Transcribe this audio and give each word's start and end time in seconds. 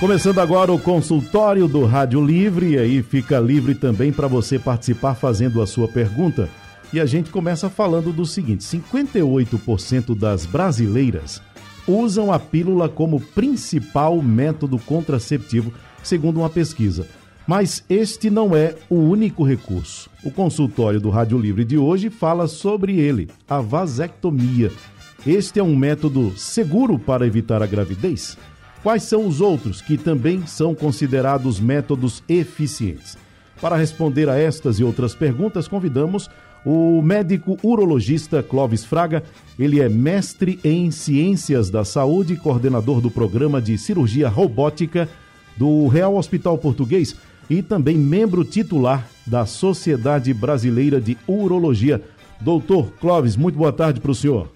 Começando 0.00 0.38
agora 0.38 0.72
o 0.72 0.78
consultório 0.78 1.66
do 1.66 1.84
Rádio 1.84 2.24
Livre, 2.24 2.74
e 2.74 2.78
aí 2.78 3.02
fica 3.02 3.40
livre 3.40 3.74
também 3.74 4.12
para 4.12 4.28
você 4.28 4.56
participar 4.56 5.16
fazendo 5.16 5.60
a 5.60 5.66
sua 5.66 5.88
pergunta. 5.88 6.48
E 6.92 7.00
a 7.00 7.04
gente 7.04 7.30
começa 7.30 7.68
falando 7.68 8.12
do 8.12 8.24
seguinte: 8.24 8.62
58% 8.62 10.16
das 10.16 10.46
brasileiras 10.46 11.42
usam 11.84 12.32
a 12.32 12.38
pílula 12.38 12.88
como 12.88 13.18
principal 13.18 14.22
método 14.22 14.78
contraceptivo, 14.78 15.74
segundo 16.00 16.38
uma 16.38 16.48
pesquisa. 16.48 17.04
Mas 17.44 17.82
este 17.88 18.30
não 18.30 18.54
é 18.54 18.76
o 18.88 18.94
único 18.94 19.42
recurso. 19.42 20.08
O 20.22 20.30
consultório 20.30 21.00
do 21.00 21.10
Rádio 21.10 21.38
Livre 21.38 21.64
de 21.64 21.76
hoje 21.76 22.08
fala 22.08 22.46
sobre 22.46 23.00
ele, 23.00 23.28
a 23.48 23.60
vasectomia. 23.60 24.70
Este 25.26 25.58
é 25.58 25.62
um 25.62 25.74
método 25.74 26.32
seguro 26.36 27.00
para 27.00 27.26
evitar 27.26 27.64
a 27.64 27.66
gravidez? 27.66 28.38
Quais 28.82 29.02
são 29.02 29.26
os 29.26 29.40
outros 29.40 29.82
que 29.82 29.98
também 29.98 30.46
são 30.46 30.74
considerados 30.74 31.58
métodos 31.58 32.22
eficientes? 32.28 33.16
Para 33.60 33.76
responder 33.76 34.28
a 34.28 34.38
estas 34.38 34.78
e 34.78 34.84
outras 34.84 35.14
perguntas, 35.16 35.66
convidamos 35.66 36.30
o 36.64 37.02
médico 37.02 37.58
urologista 37.62 38.40
Clóvis 38.40 38.84
Fraga. 38.84 39.24
Ele 39.58 39.80
é 39.80 39.88
mestre 39.88 40.60
em 40.62 40.90
Ciências 40.92 41.70
da 41.70 41.84
Saúde, 41.84 42.36
coordenador 42.36 43.00
do 43.00 43.10
programa 43.10 43.60
de 43.60 43.76
cirurgia 43.76 44.28
robótica 44.28 45.08
do 45.56 45.88
Real 45.88 46.16
Hospital 46.16 46.56
Português 46.56 47.16
e 47.50 47.62
também 47.62 47.96
membro 47.96 48.44
titular 48.44 49.08
da 49.26 49.44
Sociedade 49.44 50.32
Brasileira 50.32 51.00
de 51.00 51.18
Urologia. 51.26 52.00
Doutor 52.40 52.92
Clóvis, 53.00 53.34
muito 53.34 53.58
boa 53.58 53.72
tarde 53.72 54.00
para 54.00 54.12
o 54.12 54.14
senhor. 54.14 54.48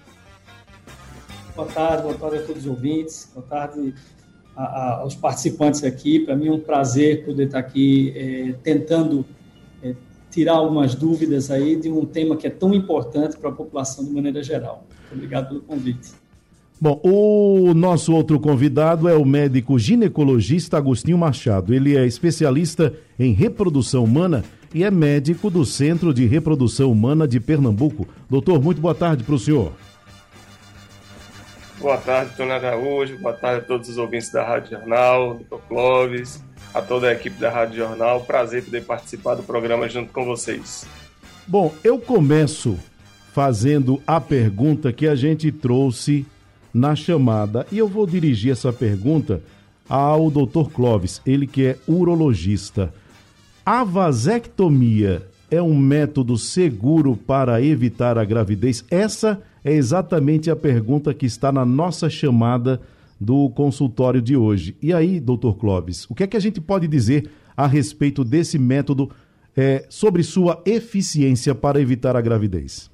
Boa 1.55 1.67
tarde, 1.67 2.03
boa 2.03 2.15
tarde 2.15 2.37
a 2.37 2.41
todos 2.41 2.63
os 2.63 2.69
ouvintes, 2.69 3.29
boa 3.33 3.45
tarde 3.45 3.93
a, 4.55 4.99
aos 5.01 5.15
participantes 5.15 5.83
aqui. 5.83 6.19
Para 6.19 6.35
mim 6.35 6.47
é 6.47 6.51
um 6.51 6.59
prazer 6.59 7.25
poder 7.25 7.45
estar 7.45 7.59
aqui 7.59 8.13
é, 8.15 8.53
tentando 8.63 9.25
é, 9.81 9.93
tirar 10.29 10.53
algumas 10.53 10.95
dúvidas 10.95 11.51
aí 11.51 11.75
de 11.75 11.89
um 11.89 12.05
tema 12.05 12.35
que 12.35 12.47
é 12.47 12.49
tão 12.49 12.73
importante 12.73 13.37
para 13.37 13.49
a 13.49 13.53
população 13.53 14.03
de 14.03 14.11
maneira 14.11 14.43
geral. 14.43 14.85
Muito 14.89 15.13
obrigado 15.13 15.47
pelo 15.49 15.61
convite. 15.61 16.23
Bom, 16.81 16.99
o 17.01 17.73
nosso 17.73 18.13
outro 18.13 18.39
convidado 18.39 19.07
é 19.07 19.15
o 19.15 19.23
médico 19.23 19.79
ginecologista 19.79 20.77
Agostinho 20.77 21.17
Machado. 21.17 21.73
Ele 21.73 21.95
é 21.95 22.05
especialista 22.05 22.93
em 23.17 23.31
reprodução 23.31 24.03
humana 24.03 24.43
e 24.73 24.83
é 24.83 24.91
médico 24.91 25.49
do 25.49 25.65
Centro 25.65 26.13
de 26.13 26.25
Reprodução 26.25 26.91
Humana 26.91 27.27
de 27.27 27.39
Pernambuco. 27.39 28.07
Doutor, 28.29 28.61
muito 28.61 28.81
boa 28.81 28.95
tarde 28.95 29.23
para 29.23 29.35
o 29.35 29.39
senhor. 29.39 29.71
Boa 31.83 31.97
tarde, 31.97 32.31
Tony 32.37 32.51
Araújo. 32.51 33.17
Boa 33.17 33.33
tarde 33.33 33.59
a 33.59 33.67
todos 33.67 33.89
os 33.89 33.97
ouvintes 33.97 34.31
da 34.31 34.41
Rádio 34.41 34.69
Jornal, 34.69 35.33
doutor 35.33 35.61
Clóvis, 35.67 36.41
a 36.73 36.81
toda 36.81 37.09
a 37.09 37.11
equipe 37.11 37.37
da 37.37 37.49
Rádio 37.49 37.75
Jornal. 37.75 38.21
Prazer 38.21 38.63
poder 38.63 38.85
participar 38.85 39.35
do 39.35 39.43
programa 39.43 39.89
junto 39.89 40.13
com 40.13 40.23
vocês. 40.23 40.85
Bom, 41.45 41.75
eu 41.83 41.99
começo 41.99 42.79
fazendo 43.33 44.01
a 44.07 44.21
pergunta 44.21 44.93
que 44.93 45.05
a 45.05 45.13
gente 45.13 45.51
trouxe 45.51 46.25
na 46.73 46.95
chamada 46.95 47.67
e 47.69 47.79
eu 47.79 47.87
vou 47.89 48.07
dirigir 48.07 48.53
essa 48.53 48.71
pergunta 48.71 49.41
ao 49.89 50.31
doutor 50.31 50.71
Clóvis, 50.71 51.21
ele 51.25 51.45
que 51.45 51.65
é 51.65 51.77
urologista. 51.85 52.93
A 53.65 53.83
vasectomia 53.83 55.27
é 55.51 55.61
um 55.61 55.77
método 55.77 56.37
seguro 56.37 57.17
para 57.17 57.61
evitar 57.61 58.17
a 58.17 58.23
gravidez? 58.23 58.85
Essa 58.89 59.31
é 59.31 59.52
é 59.63 59.71
exatamente 59.73 60.49
a 60.51 60.55
pergunta 60.55 61.13
que 61.13 61.25
está 61.25 61.51
na 61.51 61.65
nossa 61.65 62.09
chamada 62.09 62.81
do 63.19 63.49
consultório 63.51 64.21
de 64.21 64.35
hoje. 64.35 64.75
E 64.81 64.93
aí, 64.93 65.19
doutor 65.19 65.57
Clóvis, 65.57 66.05
o 66.09 66.15
que 66.15 66.23
é 66.23 66.27
que 66.27 66.37
a 66.37 66.39
gente 66.39 66.59
pode 66.59 66.87
dizer 66.87 67.29
a 67.55 67.65
respeito 67.65 68.23
desse 68.23 68.59
método 68.59 69.09
é, 69.55 69.85
sobre 69.87 70.23
sua 70.23 70.61
eficiência 70.65 71.55
para 71.55 71.79
evitar 71.79 72.15
a 72.15 72.21
gravidez? 72.21 72.91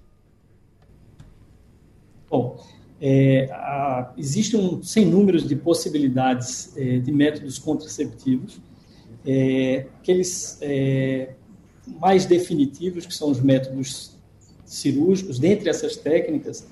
Bom, 2.29 2.61
é, 3.01 3.49
a, 3.51 4.13
existem 4.17 4.59
um, 4.59 4.83
sem 4.83 5.05
números 5.05 5.47
de 5.47 5.55
possibilidades 5.55 6.77
é, 6.77 6.99
de 6.99 7.11
métodos 7.11 7.57
contraceptivos. 7.57 8.61
É, 9.25 9.87
aqueles 9.99 10.59
é, 10.61 11.33
mais 11.99 12.25
definitivos, 12.25 13.05
que 13.05 13.15
são 13.15 13.31
os 13.31 13.41
métodos 13.41 14.18
cirúrgicos, 14.69 15.39
dentre 15.39 15.67
essas 15.67 15.95
técnicas, 15.95 16.67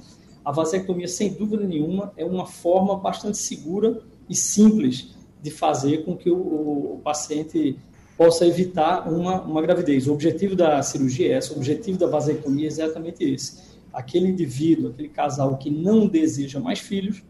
a 0.46 0.52
vasectomia, 0.52 1.08
sem 1.08 1.34
dúvida 1.34 1.66
nenhuma, 1.66 2.14
é 2.16 2.24
uma 2.24 2.46
forma 2.46 2.96
bastante 2.96 3.38
segura 3.38 4.02
e 4.30 4.36
simples 4.36 5.16
de 5.42 5.50
fazer 5.50 6.06
com 6.06 6.16
que 6.16 6.30
o, 6.30 6.38
o 6.38 7.02
paciente 7.04 7.78
possa 8.16 8.46
evitar 8.46 9.12
uma, 9.12 9.42
uma 9.42 9.62
gravidez. 9.62 10.08
O 10.08 10.14
objetivo 10.14 10.56
da 10.56 10.82
cirurgia 10.82 11.34
é 11.34 11.38
esse, 11.38 11.52
o 11.52 11.58
objetivo 11.58 11.98
da 11.98 12.08
vasectomia 12.08 12.66
é 12.66 12.68
exatamente 12.68 13.24
esse. 13.24 13.78
Aquele 13.92 14.28
indivíduo, 14.28 14.92
aquele 14.92 15.10
casal 15.10 15.58
que 15.58 15.70
não 15.70 16.08
deseja 16.08 16.60
mais 16.60 16.80
filhos, 16.80 17.24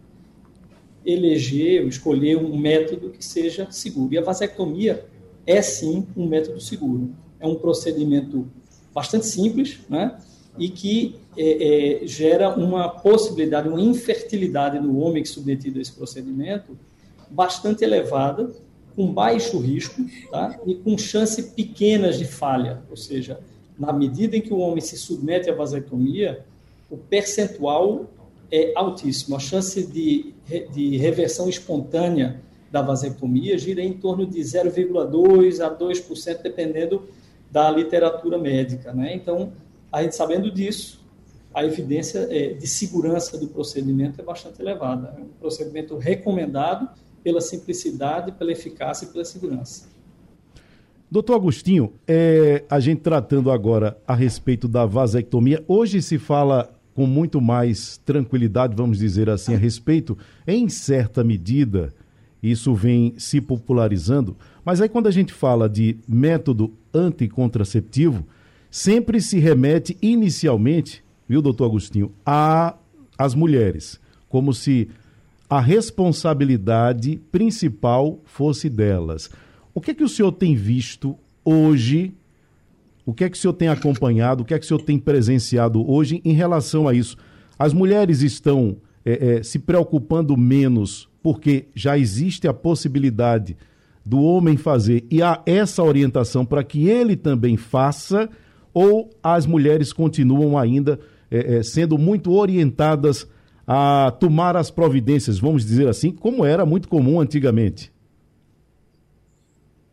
eleger 1.06 1.84
ou 1.84 1.88
escolher 1.88 2.38
um 2.38 2.58
método 2.58 3.10
que 3.10 3.24
seja 3.24 3.72
seguro. 3.72 4.14
E 4.14 4.18
a 4.18 4.22
vasectomia 4.22 5.06
é 5.46 5.62
sim 5.62 6.06
um 6.16 6.28
método 6.28 6.60
seguro. 6.60 7.16
É 7.40 7.48
um 7.48 7.56
procedimento 7.56 8.48
bastante 8.94 9.26
simples, 9.26 9.80
né? 9.90 10.20
E 10.58 10.70
que 10.70 11.16
é, 11.38 12.02
é, 12.04 12.08
gera 12.08 12.50
uma 12.50 12.90
possibilidade, 12.90 13.70
uma 13.70 13.82
infertilidade 13.82 14.80
no 14.80 15.00
homem 15.00 15.24
que 15.24 15.30
é 15.30 15.32
submetido 15.32 15.80
a 15.80 15.82
esse 15.82 15.92
procedimento 15.92 16.78
bastante 17.30 17.84
elevada, 17.84 18.52
com 18.96 19.14
baixo 19.14 19.60
risco 19.60 20.04
tá? 20.32 20.60
e 20.66 20.76
com 20.76 20.98
chance 20.98 21.52
pequenas 21.52 22.18
de 22.18 22.26
falha, 22.26 22.82
ou 22.90 22.98
seja, 22.98 23.40
na 23.78 23.94
medida 23.94 24.36
em 24.36 24.42
que 24.42 24.52
o 24.52 24.58
homem 24.58 24.82
se 24.82 24.98
submete 24.98 25.50
à 25.50 25.54
vasectomia, 25.54 26.44
o 26.90 26.98
percentual 26.98 28.08
é 28.52 28.72
altíssimo. 28.76 29.36
A 29.36 29.40
chance 29.40 29.86
de, 29.86 30.34
de 30.74 30.98
reversão 30.98 31.48
espontânea 31.48 32.42
da 32.72 32.82
vasectomia 32.82 33.58
gira 33.58 33.82
em 33.82 33.94
torno 33.94 34.26
de 34.26 34.40
0,2% 34.40 35.62
a 35.62 35.78
2%, 35.78 36.42
dependendo 36.42 37.04
da 37.52 37.70
literatura 37.70 38.38
médica. 38.38 38.94
Né? 38.94 39.14
Então, 39.14 39.54
a 39.98 40.04
gente 40.04 40.16
sabendo 40.16 40.52
disso, 40.52 41.06
a 41.54 41.66
evidência 41.66 42.28
é, 42.30 42.54
de 42.54 42.68
segurança 42.68 43.38
do 43.38 43.48
procedimento 43.48 44.22
é 44.22 44.24
bastante 44.24 44.62
elevada. 44.62 45.16
É 45.18 45.22
um 45.22 45.30
procedimento 45.40 45.98
recomendado 45.98 46.88
pela 47.24 47.42
simplicidade, 47.42 48.32
pela 48.34 48.52
eficácia 48.52 49.06
e 49.06 49.08
pela 49.10 49.26
segurança. 49.26 49.88
Doutor 51.10 51.36
Agostinho, 51.36 51.94
é, 52.08 52.64
a 52.70 52.80
gente 52.80 53.00
tratando 53.00 53.50
agora 53.50 53.98
a 54.06 54.14
respeito 54.14 54.68
da 54.68 54.86
vasectomia, 54.86 55.64
hoje 55.68 56.02
se 56.02 56.20
fala 56.20 56.72
com 56.94 57.08
muito 57.08 57.40
mais 57.40 57.98
tranquilidade, 58.06 58.76
vamos 58.76 59.00
dizer 59.00 59.30
assim, 59.30 59.56
a 59.56 59.58
respeito, 59.58 60.18
em 60.46 60.68
certa 60.68 61.24
medida, 61.24 61.94
isso 62.42 62.74
vem 62.76 63.14
se 63.18 63.40
popularizando, 63.40 64.36
mas 64.66 64.82
aí 64.82 64.90
quando 64.90 65.08
a 65.08 65.12
gente 65.12 65.32
fala 65.32 65.70
de 65.70 65.98
método 66.08 66.74
anticontraceptivo, 66.94 68.26
sempre 68.78 69.20
se 69.20 69.40
remete 69.40 69.98
inicialmente, 70.04 71.04
viu, 71.28 71.42
doutor 71.42 71.66
Agostinho, 71.66 72.12
as 73.18 73.34
mulheres, 73.34 74.00
como 74.30 74.54
se 74.54 74.88
a 75.50 75.60
responsabilidade 75.60 77.20
principal 77.32 78.20
fosse 78.24 78.70
delas. 78.70 79.32
O 79.74 79.82
que 79.82 79.90
é 79.90 79.94
que 79.96 80.04
o 80.04 80.08
senhor 80.08 80.32
tem 80.32 80.56
visto 80.56 81.18
hoje? 81.44 82.14
O 83.04 83.16
que 83.16 83.24
é 83.24 83.30
que 83.32 83.36
o 83.36 83.40
senhor 83.40 83.54
tem 83.54 83.68
acompanhado? 83.68 84.44
O 84.44 84.46
que 84.46 84.54
é 84.54 84.60
que 84.60 84.66
o 84.66 84.68
senhor 84.68 84.84
tem 84.84 85.00
presenciado 85.00 85.84
hoje 85.90 86.22
em 86.24 86.34
relação 86.34 86.88
a 86.88 86.94
isso? 86.94 87.18
As 87.58 87.74
mulheres 87.74 88.22
estão 88.22 88.78
é, 89.04 89.38
é, 89.38 89.44
se 89.44 89.58
preocupando 89.58 90.38
menos 90.38 91.10
porque 91.24 91.66
já 91.74 91.98
existe 91.98 92.48
a 92.48 92.54
possibilidade 92.54 93.58
do 94.06 94.22
homem 94.22 94.56
fazer 94.56 95.04
e 95.10 95.24
há 95.24 95.42
essa 95.48 95.82
orientação 95.82 96.46
para 96.46 96.64
que 96.64 96.88
ele 96.88 97.16
também 97.16 97.58
faça 97.58 98.30
ou 98.78 99.10
as 99.24 99.48
mulheres 99.48 99.92
continuam 99.92 100.56
ainda 100.56 101.00
é, 101.32 101.56
é, 101.56 101.64
sendo 101.64 101.98
muito 101.98 102.32
orientadas 102.32 103.28
a 103.66 104.16
tomar 104.20 104.56
as 104.56 104.70
providências, 104.70 105.40
vamos 105.40 105.66
dizer 105.66 105.88
assim, 105.88 106.12
como 106.12 106.46
era 106.46 106.64
muito 106.64 106.88
comum 106.88 107.20
antigamente? 107.20 107.92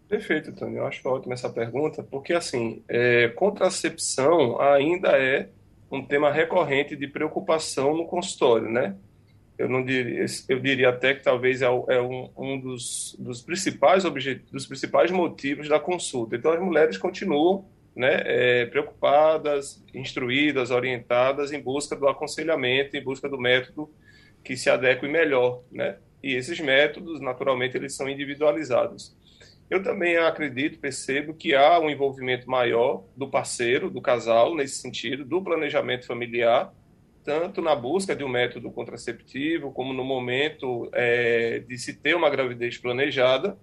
Perfeito, 0.07 0.53
Tony. 0.53 0.77
Eu 0.77 0.87
acho 0.87 1.09
ótima 1.09 1.33
essa 1.33 1.49
pergunta, 1.49 2.03
porque, 2.03 2.35
assim, 2.35 2.83
é, 2.87 3.29
contracepção 3.29 4.61
ainda 4.61 5.09
é 5.19 5.49
um 5.91 6.05
tema 6.05 6.31
recorrente 6.31 6.95
de 6.95 7.09
preocupação 7.09 7.97
no 7.97 8.05
consultório, 8.05 8.71
né? 8.71 8.95
Eu 9.57 9.67
não 9.67 9.83
diria, 9.83 10.27
eu 10.47 10.61
diria 10.61 10.91
até 10.91 11.15
que 11.15 11.23
talvez 11.23 11.63
é, 11.63 11.67
é 11.67 12.03
um, 12.03 12.29
um 12.37 12.61
dos, 12.61 13.17
dos 13.19 13.41
principais 13.41 14.05
objetivos, 14.05 14.53
dos 14.53 14.67
principais 14.67 15.11
motivos 15.11 15.71
da 15.71 15.81
consulta. 15.81 16.37
Então, 16.37 16.53
as 16.53 16.61
mulheres 16.61 16.99
continuam 16.99 17.65
né, 17.95 18.23
é, 18.25 18.67
preocupadas, 18.67 19.85
instruídas, 19.95 20.71
orientadas 20.71 21.53
em 21.53 21.61
busca 21.61 21.95
do 21.95 22.09
aconselhamento, 22.09 22.97
em 22.97 23.03
busca 23.03 23.29
do 23.29 23.39
método 23.39 23.91
que 24.43 24.57
se 24.57 24.69
adeque 24.69 25.09
melhor, 25.09 25.63
né? 25.73 25.97
E 26.23 26.35
esses 26.35 26.59
métodos, 26.61 27.21
naturalmente, 27.21 27.77
eles 27.77 27.95
são 27.95 28.09
individualizados. 28.09 29.15
Eu 29.71 29.83
também 29.83 30.17
acredito, 30.17 30.79
percebo 30.79 31.35
que 31.35 31.55
há 31.55 31.79
um 31.79 31.91
envolvimento 31.91 32.49
maior 32.49 33.05
do 33.17 33.29
parceiro, 33.29 33.91
do 33.91 34.01
casal, 34.01 34.55
nesse 34.55 34.79
sentido, 34.79 35.25
do 35.25 35.43
planejamento 35.43 36.07
familiar, 36.07 36.73
tanto 37.25 37.63
na 37.63 37.75
busca 37.75 38.15
de 38.15 38.23
um 38.23 38.29
método 38.29 38.71
contraceptivo, 38.71 39.73
como 39.73 39.93
no 39.93 40.05
momento 40.05 40.91
é, 40.93 41.61
de 41.61 41.79
se 41.79 41.95
ter 41.95 42.15
uma 42.15 42.29
gravidez 42.29 42.77
planejada. 42.77 43.59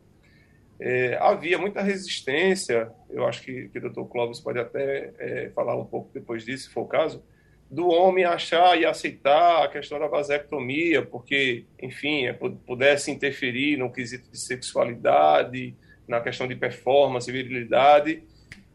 É, 0.84 1.16
havia 1.22 1.60
muita 1.60 1.80
resistência, 1.80 2.92
eu 3.08 3.28
acho 3.28 3.44
que, 3.44 3.70
que 3.70 3.78
o 3.78 3.88
Dr. 3.88 4.02
Clóvis 4.06 4.40
pode 4.40 4.58
até 4.58 5.14
é, 5.20 5.52
falar 5.54 5.76
um 5.76 5.86
pouco 5.86 6.10
depois 6.12 6.44
disso, 6.44 6.64
se 6.64 6.74
for 6.74 6.82
o 6.82 6.88
caso, 6.88 7.24
do 7.70 7.88
homem 7.88 8.26
achar 8.26 8.76
e 8.80 8.84
aceitar 8.84 9.64
a 9.64 9.68
questão 9.68 10.00
da 10.00 10.08
vasectomia, 10.08 11.06
porque, 11.06 11.66
enfim, 11.80 12.26
é, 12.26 12.34
pudesse 12.34 13.12
interferir 13.12 13.78
no 13.78 13.94
quesito 13.94 14.32
de 14.32 14.40
sexualidade, 14.40 15.76
na 16.08 16.20
questão 16.20 16.48
de 16.48 16.56
performance, 16.56 17.32
virilidade, 17.32 18.24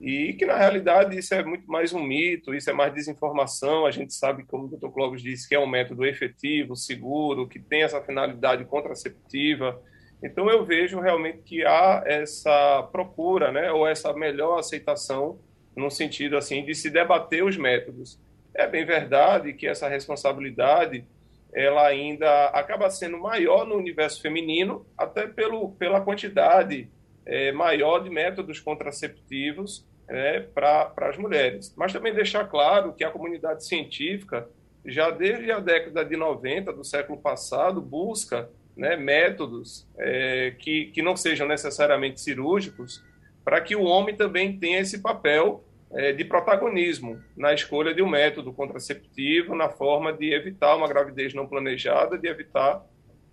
e 0.01 0.33
que 0.35 0.47
na 0.47 0.57
realidade 0.57 1.19
isso 1.19 1.35
é 1.35 1.43
muito 1.43 1.67
mais 1.67 1.93
um 1.93 2.01
mito, 2.01 2.55
isso 2.55 2.71
é 2.71 2.73
mais 2.73 2.95
desinformação. 2.95 3.85
A 3.85 3.91
gente 3.91 4.15
sabe, 4.15 4.45
como 4.45 4.67
o 4.67 4.69
Dr. 4.69 4.91
Clóvis 4.91 5.23
disse, 5.23 5.49
que 5.49 5.57
é 5.57 5.59
um 5.59 5.67
método 5.67 6.07
efetivo, 6.07 6.77
seguro, 6.77 7.49
que 7.49 7.59
tem 7.59 7.83
essa 7.83 8.01
finalidade 8.01 8.65
contraceptiva. 8.65 9.83
Então 10.23 10.49
eu 10.51 10.65
vejo 10.65 11.01
realmente 11.01 11.39
que 11.39 11.65
há 11.65 12.03
essa 12.07 12.83
procura, 12.91 13.53
né, 13.53 13.71
ou 13.71 13.87
essa 13.87 14.13
melhor 14.13 14.59
aceitação 14.59 15.39
no 15.75 15.91
sentido 15.91 16.37
assim 16.37 16.65
de 16.65 16.75
se 16.75 16.91
debater 16.91 17.45
os 17.45 17.57
métodos. 17.57 18.19
É 18.55 18.67
bem 18.67 18.85
verdade 18.85 19.53
que 19.53 19.67
essa 19.67 19.89
responsabilidade 19.89 21.05
ela 21.53 21.87
ainda 21.87 22.47
acaba 22.49 22.91
sendo 22.91 23.19
maior 23.19 23.67
no 23.67 23.77
universo 23.77 24.21
feminino, 24.21 24.87
até 24.97 25.27
pelo, 25.27 25.71
pela 25.73 26.03
quantidade 26.03 26.91
é, 27.25 27.51
maior 27.51 28.01
de 28.01 28.11
métodos 28.11 28.61
contraceptivos 28.61 29.87
é, 30.09 30.41
para 30.41 30.93
as 30.99 31.17
mulheres. 31.17 31.75
Mas 31.77 31.93
também 31.93 32.15
deixar 32.15 32.45
claro 32.45 32.93
que 32.93 33.03
a 33.03 33.11
comunidade 33.11 33.65
científica, 33.65 34.49
já 34.85 35.11
desde 35.11 35.51
a 35.51 35.59
década 35.59 36.05
de 36.05 36.17
90 36.17 36.73
do 36.73 36.85
século 36.85 37.19
passado, 37.19 37.81
busca 37.81 38.49
né, 38.77 38.97
métodos 38.97 39.87
é, 39.99 40.55
que, 40.59 40.87
que 40.87 41.03
não 41.03 41.17
sejam 41.17 41.49
necessariamente 41.49 42.21
cirúrgicos, 42.21 43.03
para 43.45 43.61
que 43.61 43.75
o 43.75 43.85
homem 43.85 44.15
também 44.15 44.59
tenha 44.59 44.81
esse 44.81 45.01
papel 45.01 45.65
é, 45.93 46.13
de 46.13 46.25
protagonismo 46.25 47.19
na 47.37 47.55
escolha 47.55 47.95
de 47.95 48.03
um 48.03 48.09
método 48.09 48.53
contraceptivo, 48.53 49.55
na 49.55 49.69
forma 49.69 50.13
de 50.13 50.35
evitar 50.35 50.77
uma 50.77 50.89
gravidez 50.89 51.33
não 51.33 51.47
planejada, 51.47 52.19
de 52.19 52.29
evitar 52.29 52.85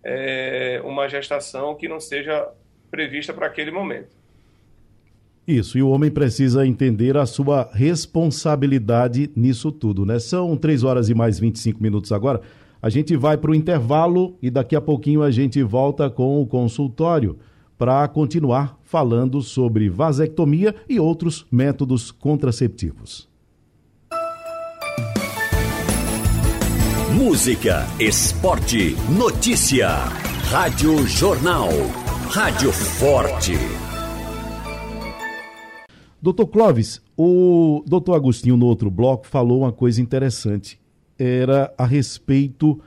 é, 0.04 0.82
uma 0.86 1.08
gestação 1.08 1.76
que 1.76 1.88
não 1.88 2.00
seja 2.00 2.48
prevista 2.92 3.34
para 3.34 3.48
aquele 3.48 3.72
momento. 3.72 4.16
Isso, 5.48 5.78
e 5.78 5.84
o 5.84 5.90
homem 5.90 6.10
precisa 6.10 6.66
entender 6.66 7.18
a 7.18 7.26
sua 7.26 7.70
responsabilidade 7.74 9.30
nisso 9.36 9.74
tudo, 9.74 10.06
né? 10.06 10.18
São 10.18 10.56
3 10.56 10.84
horas 10.84 11.10
e 11.10 11.14
mais 11.14 11.38
25 11.38 11.84
minutos 11.84 12.14
agora. 12.14 12.42
A 12.84 12.90
gente 12.90 13.16
vai 13.16 13.38
para 13.38 13.50
o 13.50 13.56
intervalo 13.56 14.38
e 14.42 14.52
daqui 14.52 14.76
a 14.76 14.82
pouquinho 14.82 15.24
a 15.24 15.32
gente 15.32 15.64
volta 15.64 16.10
com 16.10 16.42
o 16.42 16.46
consultório 16.46 17.38
para 17.78 18.06
continuar 18.10 18.78
falando 18.84 19.42
sobre 19.42 19.88
vasectomia 19.88 20.76
e 20.90 21.00
outros 21.00 21.46
métodos 21.50 22.12
contraceptivos. 22.12 23.30
Música, 27.16 27.88
esporte, 28.02 28.98
notícia. 29.18 29.88
Rádio 30.52 31.08
Jornal. 31.08 31.70
Rádio 32.32 32.74
Forte. 32.74 33.54
Doutor 36.22 36.48
Clóvis, 36.48 37.02
o 37.16 37.82
doutor 37.88 38.16
Agostinho, 38.16 38.58
no 38.58 38.66
outro 38.66 38.92
bloco, 38.92 39.26
falou 39.26 39.60
uma 39.60 39.72
coisa 39.72 40.02
interessante. 40.02 40.83
Era 41.18 41.74
a 41.78 41.86
respeito 41.86 42.80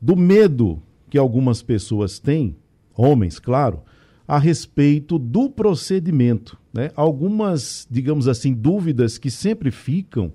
do 0.00 0.16
medo 0.16 0.82
que 1.10 1.18
algumas 1.18 1.62
pessoas 1.62 2.18
têm, 2.18 2.56
homens, 2.96 3.38
claro, 3.38 3.82
a 4.26 4.38
respeito 4.38 5.18
do 5.18 5.50
procedimento. 5.50 6.58
Né? 6.72 6.90
Algumas, 6.94 7.86
digamos 7.90 8.28
assim, 8.28 8.52
dúvidas 8.52 9.18
que 9.18 9.30
sempre 9.30 9.70
ficam. 9.70 10.32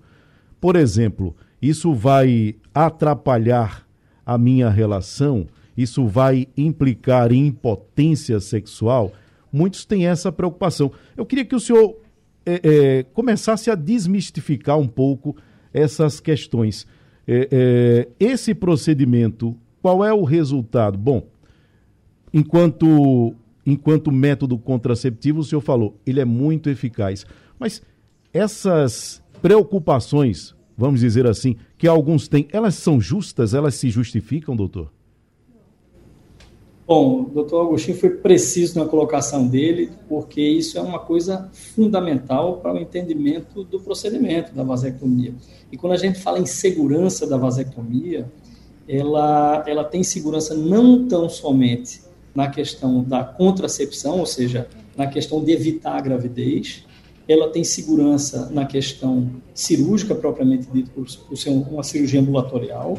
Por 0.59 0.75
exemplo, 0.75 1.35
isso 1.61 1.93
vai 1.93 2.55
atrapalhar 2.73 3.87
a 4.25 4.37
minha 4.37 4.69
relação? 4.69 5.47
isso 5.81 6.05
vai 6.05 6.45
implicar 6.57 7.31
em 7.31 7.47
impotência 7.47 8.37
sexual? 8.41 9.13
Muitos 9.51 9.85
têm 9.85 10.07
essa 10.07 10.29
preocupação. 10.29 10.91
Eu 11.15 11.25
queria 11.25 11.45
que 11.45 11.55
o 11.55 11.59
senhor 11.59 11.95
é, 12.45 12.59
é, 12.63 13.03
começasse 13.13 13.71
a 13.71 13.75
desmistificar 13.75 14.77
um 14.77 14.87
pouco 14.87 15.37
essas 15.73 16.19
questões. 16.19 16.85
É, 17.31 17.47
é 17.51 18.07
esse 18.19 18.55
procedimento, 18.55 19.55
qual 19.83 20.03
é 20.03 20.11
o 20.11 20.23
resultado? 20.23 20.97
Bom, 20.97 21.27
enquanto, 22.33 23.35
enquanto 23.63 24.11
método 24.11 24.57
contraceptivo, 24.57 25.41
o 25.41 25.43
senhor 25.43 25.61
falou, 25.61 25.95
ele 26.07 26.19
é 26.19 26.25
muito 26.25 26.71
eficaz. 26.71 27.27
Mas 27.59 27.83
essas 28.33 29.21
preocupações, 29.43 30.55
vamos 30.75 31.01
dizer 31.01 31.27
assim, 31.27 31.55
que 31.77 31.87
alguns 31.87 32.27
têm, 32.27 32.47
elas 32.51 32.73
são 32.73 32.99
justas? 32.99 33.53
Elas 33.53 33.75
se 33.75 33.91
justificam, 33.91 34.55
doutor? 34.55 34.91
Bom, 36.89 37.21
o 37.21 37.25
doutor 37.25 37.67
Agostinho 37.67 37.95
foi 37.95 38.09
preciso 38.09 38.79
na 38.79 38.85
colocação 38.87 39.47
dele, 39.47 39.91
porque 40.07 40.41
isso 40.41 40.75
é 40.75 40.81
uma 40.81 40.97
coisa 40.97 41.47
fundamental 41.53 42.57
para 42.57 42.73
o 42.73 42.79
entendimento 42.79 43.63
do 43.63 43.79
procedimento 43.79 44.55
da 44.55 44.63
vasectomia. 44.63 45.35
E 45.71 45.77
quando 45.77 45.93
a 45.93 45.97
gente 45.97 46.19
fala 46.19 46.39
em 46.39 46.47
segurança 46.47 47.27
da 47.27 47.37
vasectomia, 47.37 48.27
ela, 48.87 49.63
ela 49.67 49.83
tem 49.83 50.01
segurança 50.01 50.55
não 50.55 51.07
tão 51.07 51.29
somente 51.29 52.01
na 52.33 52.47
questão 52.47 53.03
da 53.03 53.23
contracepção, 53.23 54.17
ou 54.17 54.25
seja, 54.25 54.67
na 54.97 55.05
questão 55.05 55.43
de 55.43 55.51
evitar 55.51 55.95
a 55.95 56.01
gravidez, 56.01 56.87
ela 57.27 57.51
tem 57.51 57.63
segurança 57.63 58.49
na 58.49 58.65
questão 58.65 59.29
cirúrgica, 59.53 60.15
propriamente 60.15 60.67
dito, 60.73 60.89
por, 60.89 61.05
por 61.05 61.37
ser 61.37 61.51
uma 61.51 61.83
cirurgia 61.83 62.19
ambulatorial, 62.19 62.97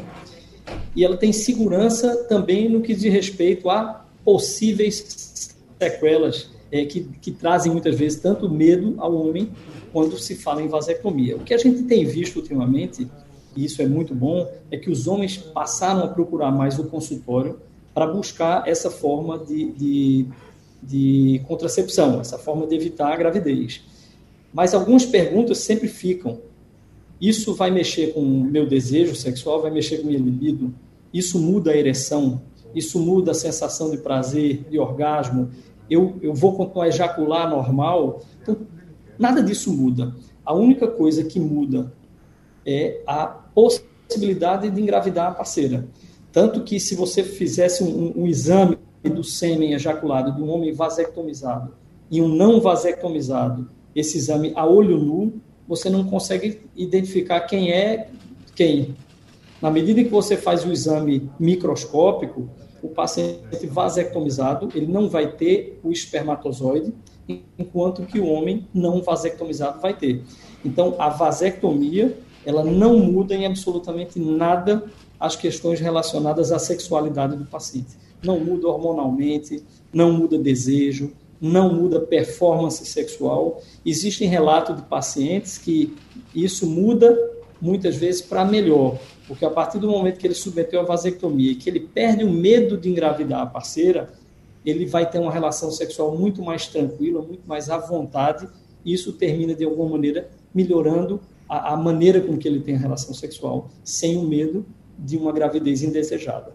e 0.95 1.05
ela 1.05 1.17
tem 1.17 1.31
segurança 1.31 2.15
também 2.25 2.69
no 2.69 2.81
que 2.81 2.93
diz 2.93 3.11
respeito 3.11 3.69
a 3.69 4.05
possíveis 4.23 5.53
sequelas 5.79 6.49
é, 6.71 6.85
que, 6.85 7.01
que 7.21 7.31
trazem 7.31 7.71
muitas 7.71 7.95
vezes 7.95 8.19
tanto 8.19 8.49
medo 8.49 8.95
ao 8.97 9.13
homem 9.13 9.51
quando 9.91 10.17
se 10.17 10.35
fala 10.35 10.61
em 10.61 10.67
vasectomia. 10.67 11.35
O 11.35 11.39
que 11.39 11.53
a 11.53 11.57
gente 11.57 11.83
tem 11.83 12.05
visto 12.05 12.37
ultimamente, 12.37 13.07
e 13.55 13.65
isso 13.65 13.81
é 13.81 13.85
muito 13.85 14.15
bom, 14.15 14.49
é 14.69 14.77
que 14.77 14.89
os 14.89 15.07
homens 15.07 15.37
passaram 15.37 16.03
a 16.03 16.07
procurar 16.07 16.51
mais 16.51 16.79
o 16.79 16.85
consultório 16.85 17.59
para 17.93 18.07
buscar 18.07 18.67
essa 18.67 18.89
forma 18.89 19.37
de, 19.39 19.71
de, 19.71 20.25
de 20.81 21.41
contracepção, 21.47 22.21
essa 22.21 22.37
forma 22.37 22.65
de 22.65 22.75
evitar 22.75 23.11
a 23.11 23.17
gravidez. 23.17 23.83
Mas 24.53 24.73
algumas 24.73 25.05
perguntas 25.05 25.59
sempre 25.59 25.87
ficam. 25.87 26.39
Isso 27.21 27.53
vai 27.53 27.69
mexer 27.69 28.13
com 28.13 28.21
o 28.21 28.43
meu 28.43 28.65
desejo 28.65 29.15
sexual, 29.15 29.61
vai 29.61 29.69
mexer 29.69 29.99
com 29.99 30.07
minha 30.07 30.17
libido. 30.17 30.73
Isso 31.13 31.37
muda 31.37 31.69
a 31.69 31.77
ereção, 31.77 32.41
isso 32.73 32.99
muda 32.99 33.29
a 33.29 33.35
sensação 33.35 33.91
de 33.91 33.97
prazer, 33.97 34.65
de 34.67 34.79
orgasmo. 34.79 35.51
Eu, 35.87 36.17
eu 36.19 36.33
vou 36.33 36.55
continuar 36.55 36.85
a 36.85 36.87
ejacular 36.87 37.47
normal. 37.47 38.21
Então, 38.41 38.57
nada 39.19 39.43
disso 39.43 39.71
muda. 39.71 40.15
A 40.43 40.51
única 40.53 40.87
coisa 40.87 41.23
que 41.23 41.39
muda 41.39 41.93
é 42.65 43.01
a 43.05 43.27
possibilidade 43.27 44.71
de 44.71 44.81
engravidar 44.81 45.27
a 45.27 45.35
parceira. 45.35 45.87
Tanto 46.31 46.63
que 46.63 46.79
se 46.79 46.95
você 46.95 47.23
fizesse 47.23 47.83
um, 47.83 48.23
um 48.23 48.25
exame 48.25 48.79
do 49.03 49.23
sêmen 49.23 49.73
ejaculado 49.73 50.33
de 50.33 50.41
um 50.41 50.49
homem 50.49 50.73
vasectomizado 50.73 51.73
e 52.09 52.19
um 52.19 52.27
não 52.27 52.59
vasectomizado, 52.59 53.69
esse 53.95 54.17
exame 54.17 54.53
a 54.55 54.65
olho 54.65 54.97
nu 54.97 55.33
você 55.71 55.89
não 55.89 56.03
consegue 56.03 56.59
identificar 56.75 57.39
quem 57.39 57.71
é 57.71 58.09
quem. 58.53 58.93
Na 59.61 59.71
medida 59.71 60.03
que 60.03 60.09
você 60.09 60.35
faz 60.35 60.65
o 60.65 60.71
exame 60.73 61.31
microscópico, 61.39 62.49
o 62.83 62.89
paciente 62.89 63.65
vasectomizado, 63.67 64.67
ele 64.75 64.87
não 64.87 65.07
vai 65.07 65.31
ter 65.31 65.79
o 65.81 65.89
espermatozoide, 65.89 66.93
enquanto 67.57 68.05
que 68.05 68.19
o 68.19 68.25
homem 68.25 68.67
não 68.73 69.01
vasectomizado 69.01 69.79
vai 69.79 69.95
ter. 69.95 70.21
Então, 70.65 70.95
a 70.99 71.07
vasectomia, 71.07 72.17
ela 72.45 72.65
não 72.65 72.99
muda 72.99 73.33
em 73.33 73.45
absolutamente 73.45 74.19
nada 74.19 74.83
as 75.17 75.37
questões 75.37 75.79
relacionadas 75.79 76.51
à 76.51 76.59
sexualidade 76.59 77.37
do 77.37 77.45
paciente. 77.45 77.97
Não 78.21 78.41
muda 78.41 78.67
hormonalmente, 78.67 79.63
não 79.93 80.11
muda 80.11 80.37
desejo, 80.37 81.13
não 81.41 81.73
muda 81.73 81.99
performance 81.99 82.85
sexual. 82.85 83.61
Existem 83.83 84.27
relatos 84.27 84.75
de 84.75 84.83
pacientes 84.83 85.57
que 85.57 85.97
isso 86.35 86.69
muda 86.69 87.17
muitas 87.59 87.95
vezes 87.95 88.21
para 88.21 88.45
melhor, 88.45 88.99
porque 89.27 89.45
a 89.45 89.49
partir 89.49 89.79
do 89.79 89.89
momento 89.89 90.17
que 90.19 90.27
ele 90.27 90.33
submeteu 90.33 90.79
a 90.79 90.83
vasectomia 90.83 91.51
e 91.51 91.55
que 91.55 91.69
ele 91.69 91.79
perde 91.79 92.23
o 92.23 92.31
medo 92.31 92.77
de 92.77 92.89
engravidar 92.89 93.41
a 93.41 93.45
parceira, 93.45 94.11
ele 94.65 94.85
vai 94.85 95.09
ter 95.09 95.19
uma 95.19 95.31
relação 95.31 95.71
sexual 95.71 96.15
muito 96.17 96.41
mais 96.43 96.67
tranquila, 96.67 97.21
muito 97.21 97.47
mais 97.47 97.69
à 97.69 97.77
vontade, 97.77 98.47
e 98.85 98.93
isso 98.93 99.13
termina 99.13 99.53
de 99.53 99.63
alguma 99.63 99.89
maneira 99.89 100.29
melhorando 100.53 101.19
a, 101.47 101.73
a 101.73 101.77
maneira 101.77 102.21
com 102.21 102.37
que 102.37 102.47
ele 102.47 102.61
tem 102.61 102.75
a 102.75 102.79
relação 102.79 103.13
sexual, 103.13 103.69
sem 103.83 104.17
o 104.17 104.23
medo 104.23 104.65
de 104.97 105.17
uma 105.17 105.31
gravidez 105.31 105.83
indesejada. 105.83 106.53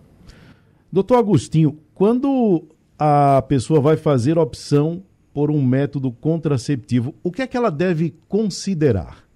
Doutor 0.90 1.18
Agostinho, 1.18 1.78
quando 1.94 2.64
a 2.98 3.42
pessoa 3.42 3.80
vai 3.80 3.96
fazer 3.96 4.38
opção 4.38 5.02
por 5.32 5.50
um 5.50 5.62
método 5.62 6.10
contraceptivo, 6.10 7.14
o 7.22 7.30
que 7.30 7.42
é 7.42 7.46
que 7.46 7.56
ela 7.56 7.70
deve 7.70 8.14
considerar? 8.26 9.26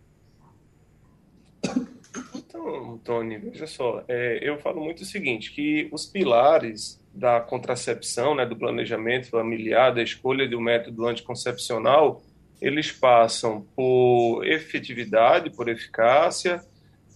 Então, 2.34 2.98
Tony, 3.04 3.36
veja 3.36 3.66
só, 3.66 4.02
é, 4.08 4.38
eu 4.42 4.58
falo 4.58 4.82
muito 4.82 5.02
o 5.02 5.06
seguinte, 5.06 5.52
que 5.52 5.88
os 5.92 6.06
pilares 6.06 6.98
da 7.14 7.40
contracepção, 7.40 8.34
né, 8.34 8.46
do 8.46 8.56
planejamento 8.56 9.28
familiar, 9.28 9.92
da 9.92 10.02
escolha 10.02 10.48
do 10.48 10.60
método 10.60 11.06
anticoncepcional, 11.06 12.22
eles 12.62 12.92
passam 12.92 13.66
por 13.74 14.46
efetividade, 14.46 15.50
por 15.50 15.68
eficácia, 15.68 16.62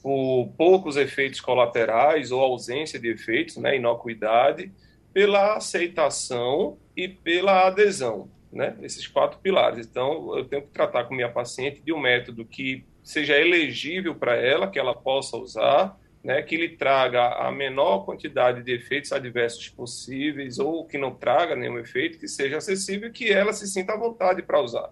por 0.03 0.49
poucos 0.59 0.97
efeitos 0.97 1.41
colaterais 1.41 2.31
ou 2.31 2.41
ausência 2.41 2.99
de 2.99 3.09
efeitos, 3.09 3.57
né, 3.57 3.77
inocuidade, 3.77 4.71
pela 5.15 5.57
aceitação 5.57 6.77
e 6.97 7.09
pela 7.09 7.69
adesão, 7.69 8.29
né, 8.53 8.77
esses 8.83 9.07
quatro 9.07 9.39
pilares. 9.39 9.87
Então, 9.87 10.37
eu 10.37 10.45
tenho 10.45 10.63
que 10.63 10.69
tratar 10.69 11.05
com 11.05 11.15
minha 11.15 11.31
paciente 11.31 11.81
de 11.81 11.93
um 11.93 12.01
método 12.01 12.45
que 12.45 12.85
seja 13.03 13.39
elegível 13.39 14.17
para 14.17 14.35
ela, 14.35 14.69
que 14.69 14.79
ela 14.79 14.95
possa 14.95 15.37
usar, 15.37 15.97
né, 16.23 16.43
que 16.43 16.57
lhe 16.57 16.71
traga 16.71 17.29
a 17.35 17.53
menor 17.53 18.05
quantidade 18.05 18.63
de 18.63 18.73
efeitos 18.73 19.13
adversos 19.13 19.69
possíveis 19.69 20.59
ou 20.59 20.85
que 20.85 20.99
não 20.99 21.15
traga 21.15 21.55
nenhum 21.55 21.79
efeito, 21.79 22.19
que 22.19 22.27
seja 22.27 22.57
acessível 22.57 23.13
que 23.13 23.31
ela 23.31 23.53
se 23.53 23.69
sinta 23.69 23.93
à 23.93 23.97
vontade 23.97 24.43
para 24.43 24.61
usar, 24.61 24.91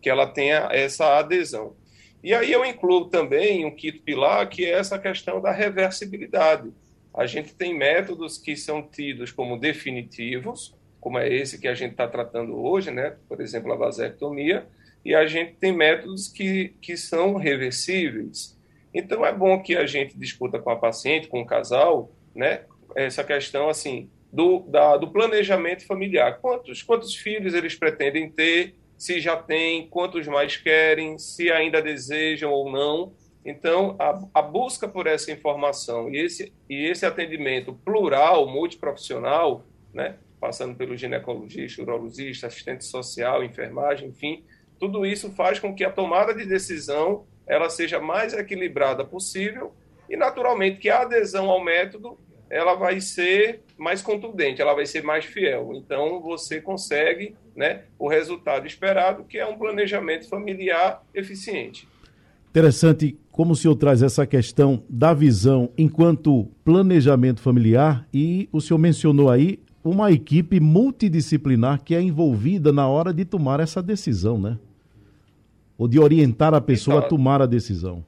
que 0.00 0.08
ela 0.08 0.26
tenha 0.26 0.68
essa 0.70 1.18
adesão. 1.18 1.74
E 2.22 2.32
aí 2.32 2.52
eu 2.52 2.64
incluo 2.64 3.06
também 3.06 3.64
um 3.64 3.74
quinto 3.74 4.02
pilar, 4.02 4.48
que 4.48 4.64
é 4.64 4.70
essa 4.70 4.98
questão 4.98 5.40
da 5.40 5.50
reversibilidade. 5.50 6.72
A 7.14 7.26
gente 7.26 7.54
tem 7.54 7.72
métodos 7.72 8.36
que 8.36 8.56
são 8.56 8.82
tidos 8.82 9.30
como 9.30 9.58
definitivos, 9.58 10.74
como 11.00 11.18
é 11.18 11.32
esse 11.32 11.60
que 11.60 11.68
a 11.68 11.74
gente 11.74 11.92
está 11.92 12.08
tratando 12.08 12.58
hoje, 12.58 12.90
né? 12.90 13.16
por 13.28 13.40
exemplo, 13.40 13.72
a 13.72 13.76
vasectomia, 13.76 14.66
e 15.04 15.14
a 15.14 15.26
gente 15.26 15.54
tem 15.54 15.72
métodos 15.72 16.28
que, 16.28 16.74
que 16.80 16.96
são 16.96 17.36
reversíveis. 17.36 18.58
Então 18.92 19.24
é 19.24 19.32
bom 19.32 19.62
que 19.62 19.76
a 19.76 19.86
gente 19.86 20.18
discuta 20.18 20.58
com 20.58 20.70
a 20.70 20.76
paciente, 20.76 21.28
com 21.28 21.42
o 21.42 21.46
casal, 21.46 22.10
né, 22.34 22.62
essa 22.96 23.22
questão 23.22 23.68
assim 23.68 24.08
do, 24.32 24.60
da, 24.60 24.96
do 24.96 25.10
planejamento 25.10 25.86
familiar. 25.86 26.38
Quantos, 26.40 26.82
quantos 26.82 27.14
filhos 27.14 27.54
eles 27.54 27.76
pretendem 27.76 28.30
ter? 28.30 28.74
Se 28.96 29.20
já 29.20 29.36
têm, 29.36 29.86
quantos 29.88 30.26
mais 30.26 30.56
querem? 30.56 31.18
Se 31.18 31.50
ainda 31.52 31.82
desejam 31.82 32.50
ou 32.50 32.70
não? 32.70 33.12
Então, 33.44 33.94
a, 33.98 34.18
a, 34.32 34.42
busca 34.42 34.88
por 34.88 35.06
essa 35.06 35.30
informação 35.30 36.10
e 36.10 36.16
esse, 36.16 36.52
e 36.68 36.86
esse 36.86 37.04
atendimento 37.04 37.74
plural, 37.84 38.48
multiprofissional, 38.48 39.66
né, 39.92 40.16
passando 40.40 40.74
pelo 40.74 40.96
ginecologista, 40.96 41.82
urologista, 41.82 42.46
assistente 42.46 42.84
social, 42.84 43.44
enfermagem, 43.44 44.08
enfim, 44.08 44.44
tudo 44.78 45.04
isso 45.04 45.30
faz 45.30 45.58
com 45.58 45.74
que 45.74 45.84
a 45.84 45.90
tomada 45.90 46.34
de 46.34 46.46
decisão 46.46 47.26
ela 47.46 47.68
seja 47.68 48.00
mais 48.00 48.32
equilibrada 48.32 49.04
possível 49.04 49.74
e, 50.08 50.16
naturalmente, 50.16 50.78
que 50.78 50.88
a 50.88 51.02
adesão 51.02 51.50
ao 51.50 51.62
método 51.62 52.18
ela 52.50 52.74
vai 52.74 53.00
ser 53.00 53.62
mais 53.76 54.00
contundente, 54.00 54.62
ela 54.62 54.74
vai 54.74 54.86
ser 54.86 55.02
mais 55.02 55.24
fiel. 55.24 55.72
Então, 55.74 56.20
você 56.20 56.60
consegue 56.60 57.36
né, 57.54 57.84
o 57.98 58.08
resultado 58.08 58.66
esperado, 58.66 59.24
que 59.24 59.38
é 59.38 59.46
um 59.46 59.58
planejamento 59.58 60.28
familiar 60.28 61.02
eficiente. 61.14 61.88
Interessante 62.54 63.18
como 63.32 63.52
o 63.52 63.56
senhor 63.56 63.74
traz 63.74 64.00
essa 64.00 64.24
questão 64.24 64.84
da 64.88 65.12
visão 65.12 65.72
enquanto 65.76 66.44
planejamento 66.64 67.40
familiar 67.40 68.06
e 68.14 68.48
o 68.52 68.60
senhor 68.60 68.78
mencionou 68.78 69.28
aí 69.28 69.58
uma 69.82 70.12
equipe 70.12 70.60
multidisciplinar 70.60 71.82
que 71.82 71.96
é 71.96 72.00
envolvida 72.00 72.72
na 72.72 72.88
hora 72.88 73.12
de 73.12 73.24
tomar 73.24 73.58
essa 73.58 73.82
decisão, 73.82 74.38
né? 74.40 74.56
ou 75.76 75.88
de 75.88 75.98
orientar 75.98 76.54
a 76.54 76.60
pessoa 76.60 76.98
Exato. 76.98 77.06
a 77.06 77.10
tomar 77.10 77.42
a 77.42 77.46
decisão? 77.46 78.04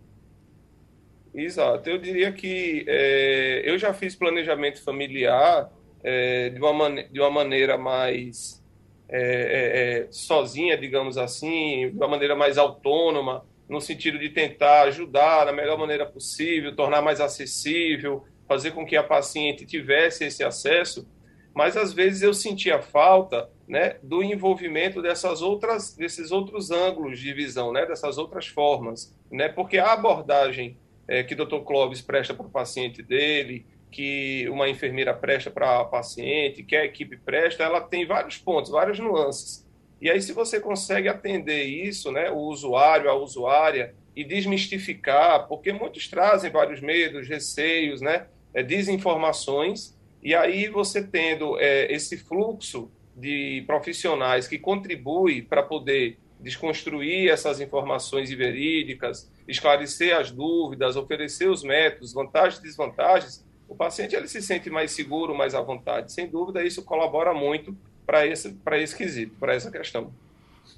Exato. 1.35 1.91
Eu 1.91 1.99
diria 1.99 2.31
que 2.31 2.85
é, 2.87 3.63
eu 3.69 3.77
já 3.77 3.93
fiz 3.93 4.15
planejamento 4.15 4.81
familiar 4.81 5.73
é, 6.05 6.51
de, 6.51 6.61
uma 6.61 7.03
de 7.03 7.19
uma 7.19 7.33
maneira 7.33 7.77
mais 7.77 8.63
é, 9.09 9.19
é, 9.19 10.03
é, 10.05 10.07
sozinha, 10.09 10.79
digamos 10.79 11.19
assim, 11.19 11.91
de 11.91 11.97
uma 11.97 12.07
maneira 12.07 12.37
mais 12.37 12.57
autônoma, 12.57 13.45
no 13.69 13.81
sentido 13.81 14.19
de 14.19 14.31
tentar 14.31 14.83
ajudar 14.83 15.45
da 15.45 15.53
melhor 15.53 15.79
maneira 15.79 16.07
possível, 16.07 16.75
tornar 16.75 17.03
mais 17.03 17.21
acessível, 17.21 18.25
fazer 18.47 18.71
com 18.73 18.87
que 18.87 18.97
a 18.97 19.03
paciente 19.03 19.67
tivesse 19.67 20.25
esse 20.25 20.45
acesso. 20.45 21.09
Mas 21.55 21.77
às 21.77 21.93
vezes 21.93 22.23
eu 22.23 22.35
sentia 22.35 22.81
falta 22.81 23.51
né, 23.67 23.97
do 24.03 24.23
envolvimento 24.23 25.03
dessas 25.03 25.43
outras, 25.43 25.95
desses 25.97 26.31
outros 26.31 26.71
ângulos 26.71 27.19
de 27.19 27.33
visão, 27.33 27.73
né, 27.73 27.85
dessas 27.87 28.19
outras 28.19 28.47
formas, 28.47 29.17
né, 29.31 29.49
porque 29.49 29.79
a 29.79 29.93
abordagem 29.93 30.77
é, 31.09 31.23
que 31.23 31.35
o 31.35 31.45
Dr. 31.45 31.65
Clóvis 31.65 32.01
presta 32.01 32.35
para 32.35 32.47
o 32.47 32.51
paciente 32.51 33.03
dele, 33.03 33.67
que 33.91 34.49
uma 34.51 34.69
enfermeira 34.69 35.15
presta 35.15 35.51
para 35.51 35.81
a 35.81 35.85
paciente, 35.85 36.63
que 36.63 36.77
a 36.77 36.85
equipe 36.85 37.17
presta, 37.17 37.65
ela 37.65 37.81
tem 37.81 38.07
vários 38.07 38.37
pontos, 38.37 38.71
várias 38.71 38.99
nuances. 38.99 39.66
E 40.01 40.11
aí, 40.11 40.21
se 40.21 40.33
você 40.33 40.61
consegue 40.61 41.09
atender 41.09 41.65
isso, 41.65 42.13
né, 42.13 42.31
o 42.31 42.39
usuário, 42.39 43.11
a 43.11 43.15
usuária, 43.15 43.95
e 44.15 44.25
desmistificar, 44.25 45.47
porque 45.47 45.73
muitos 45.73 46.09
trazem 46.09 46.51
vários 46.51 46.81
medos, 46.81 47.29
receios, 47.29 48.01
né, 48.01 48.27
é, 48.55 48.63
desinformações, 48.63 49.95
e 50.23 50.35
aí 50.35 50.69
você 50.69 51.07
tendo 51.07 51.59
é, 51.61 51.93
esse 51.93 52.17
fluxo 52.17 52.91
de 53.15 53.63
profissionais 53.67 54.49
que 54.49 54.59
contribuem 54.59 55.43
para 55.43 55.63
poder 55.63 56.19
desconstruir 56.41 57.31
essas 57.31 57.61
informações 57.61 58.31
verídicas, 58.31 59.31
esclarecer 59.47 60.17
as 60.17 60.31
dúvidas, 60.31 60.97
oferecer 60.97 61.49
os 61.49 61.63
métodos, 61.63 62.13
vantagens 62.13 62.59
e 62.59 62.63
desvantagens, 62.63 63.45
o 63.69 63.75
paciente 63.75 64.15
ele 64.15 64.29
se 64.29 64.41
sente 64.41 64.71
mais 64.71 64.93
seguro, 64.93 65.35
mais 65.35 65.55
à 65.55 65.61
vontade. 65.61 66.13
Sem 66.13 66.29
dúvida, 66.29 66.63
isso 66.63 66.85
colabora 66.85 67.35
muito 67.35 67.77
para 68.07 68.27
esse, 68.27 68.57
esse 68.73 68.97
quesito, 68.97 69.35
para 69.39 69.55
essa 69.55 69.71
questão. 69.71 70.11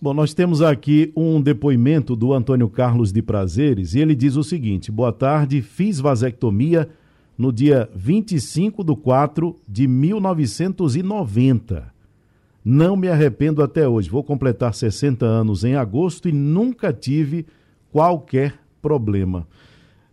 Bom, 0.00 0.14
nós 0.14 0.32
temos 0.32 0.62
aqui 0.62 1.12
um 1.16 1.40
depoimento 1.40 2.14
do 2.14 2.32
Antônio 2.32 2.68
Carlos 2.68 3.12
de 3.12 3.20
Prazeres 3.20 3.94
e 3.94 4.00
ele 4.00 4.14
diz 4.14 4.37
o 4.37 4.44
seguinte: 4.44 4.92
Boa 4.92 5.12
tarde, 5.12 5.61
fiz 5.61 5.99
vasectomia 5.99 6.88
no 7.37 7.52
dia 7.52 7.90
25 7.94 8.85
de 8.85 8.97
4 8.97 9.56
de 9.68 9.88
1990. 9.88 11.92
Não 12.64 12.97
me 12.97 13.08
arrependo 13.08 13.62
até 13.62 13.88
hoje. 13.88 14.11
Vou 14.11 14.25
completar 14.25 14.75
60 14.75 15.25
anos 15.25 15.64
em 15.64 15.75
agosto 15.75 16.28
e 16.28 16.32
nunca 16.32 16.92
tive 16.92 17.47
qualquer 17.90 18.58
problema. 18.82 19.47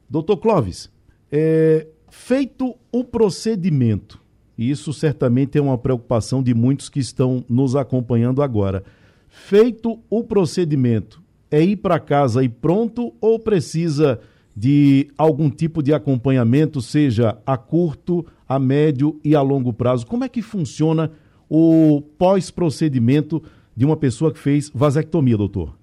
Doutor 0.10 0.38
Clóvis, 0.38 0.90
é, 1.32 1.86
feito 2.10 2.76
o 2.92 3.04
procedimento, 3.04 4.22
e 4.58 4.70
isso 4.70 4.94
certamente 4.94 5.58
é 5.58 5.62
uma 5.62 5.78
preocupação 5.78 6.42
de 6.42 6.54
muitos 6.54 6.90
que 6.90 7.00
estão 7.00 7.44
nos 7.50 7.76
acompanhando 7.76 8.42
agora. 8.42 8.84
Feito 9.28 10.00
o 10.10 10.24
procedimento, 10.24 11.22
é 11.52 11.62
ir 11.62 11.78
para 11.78 12.00
casa 12.00 12.44
e 12.44 12.50
pronto 12.50 13.14
ou 13.20 13.38
precisa 13.38 14.20
de 14.56 15.10
algum 15.18 15.50
tipo 15.50 15.84
de 15.84 15.94
acompanhamento, 15.94 16.82
seja 16.82 17.38
a 17.46 17.58
curto, 17.58 18.26
a 18.48 18.58
médio 18.58 19.20
e 19.24 19.36
a 19.36 19.42
longo 19.42 19.74
prazo? 19.74 20.08
Como 20.08 20.24
é 20.24 20.30
que 20.30 20.42
funciona 20.42 21.12
o 21.50 22.02
pós-procedimento 22.18 23.44
de 23.76 23.86
uma 23.86 23.98
pessoa 23.98 24.32
que 24.32 24.40
fez 24.40 24.72
vasectomia, 24.74 25.36
doutor? 25.36 25.76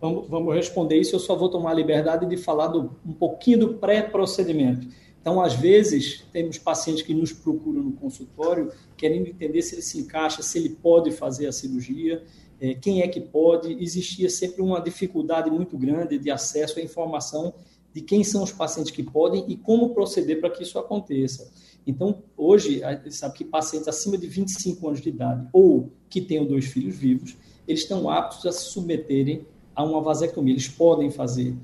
Vamos, 0.00 0.28
vamos 0.28 0.54
responder 0.54 0.98
isso. 0.98 1.14
Eu 1.14 1.20
só 1.20 1.36
vou 1.36 1.48
tomar 1.48 1.70
a 1.70 1.74
liberdade 1.74 2.26
de 2.26 2.36
falar 2.36 2.68
do, 2.68 2.90
um 3.06 3.12
pouquinho 3.12 3.58
do 3.60 3.68
pré-procedimento. 3.74 4.86
Então, 5.24 5.40
às 5.40 5.54
vezes, 5.54 6.22
temos 6.30 6.58
pacientes 6.58 7.02
que 7.02 7.14
nos 7.14 7.32
procuram 7.32 7.82
no 7.82 7.92
consultório 7.92 8.70
querendo 8.94 9.26
entender 9.26 9.62
se 9.62 9.74
ele 9.74 9.80
se 9.80 9.98
encaixa, 9.98 10.42
se 10.42 10.58
ele 10.58 10.68
pode 10.68 11.10
fazer 11.12 11.46
a 11.46 11.52
cirurgia, 11.52 12.22
é, 12.60 12.74
quem 12.74 13.00
é 13.00 13.08
que 13.08 13.22
pode. 13.22 13.72
Existia 13.82 14.28
sempre 14.28 14.60
uma 14.60 14.82
dificuldade 14.82 15.50
muito 15.50 15.78
grande 15.78 16.18
de 16.18 16.30
acesso 16.30 16.78
à 16.78 16.82
informação 16.82 17.54
de 17.94 18.02
quem 18.02 18.22
são 18.22 18.42
os 18.42 18.52
pacientes 18.52 18.92
que 18.92 19.02
podem 19.02 19.46
e 19.48 19.56
como 19.56 19.94
proceder 19.94 20.40
para 20.40 20.50
que 20.50 20.62
isso 20.62 20.78
aconteça. 20.78 21.50
Então, 21.86 22.22
hoje, 22.36 22.84
a 22.84 22.92
gente 22.94 23.14
sabe 23.14 23.38
que 23.38 23.44
pacientes 23.46 23.88
acima 23.88 24.18
de 24.18 24.26
25 24.26 24.86
anos 24.86 25.00
de 25.00 25.08
idade 25.08 25.48
ou 25.54 25.88
que 26.10 26.20
tenham 26.20 26.44
dois 26.44 26.66
filhos 26.66 26.96
vivos, 26.96 27.34
eles 27.66 27.80
estão 27.80 28.10
aptos 28.10 28.44
a 28.44 28.52
se 28.52 28.66
submeterem 28.66 29.46
a 29.74 29.82
uma 29.82 30.02
vasectomia, 30.02 30.52
eles 30.52 30.68
podem 30.68 31.10
fazer. 31.10 31.56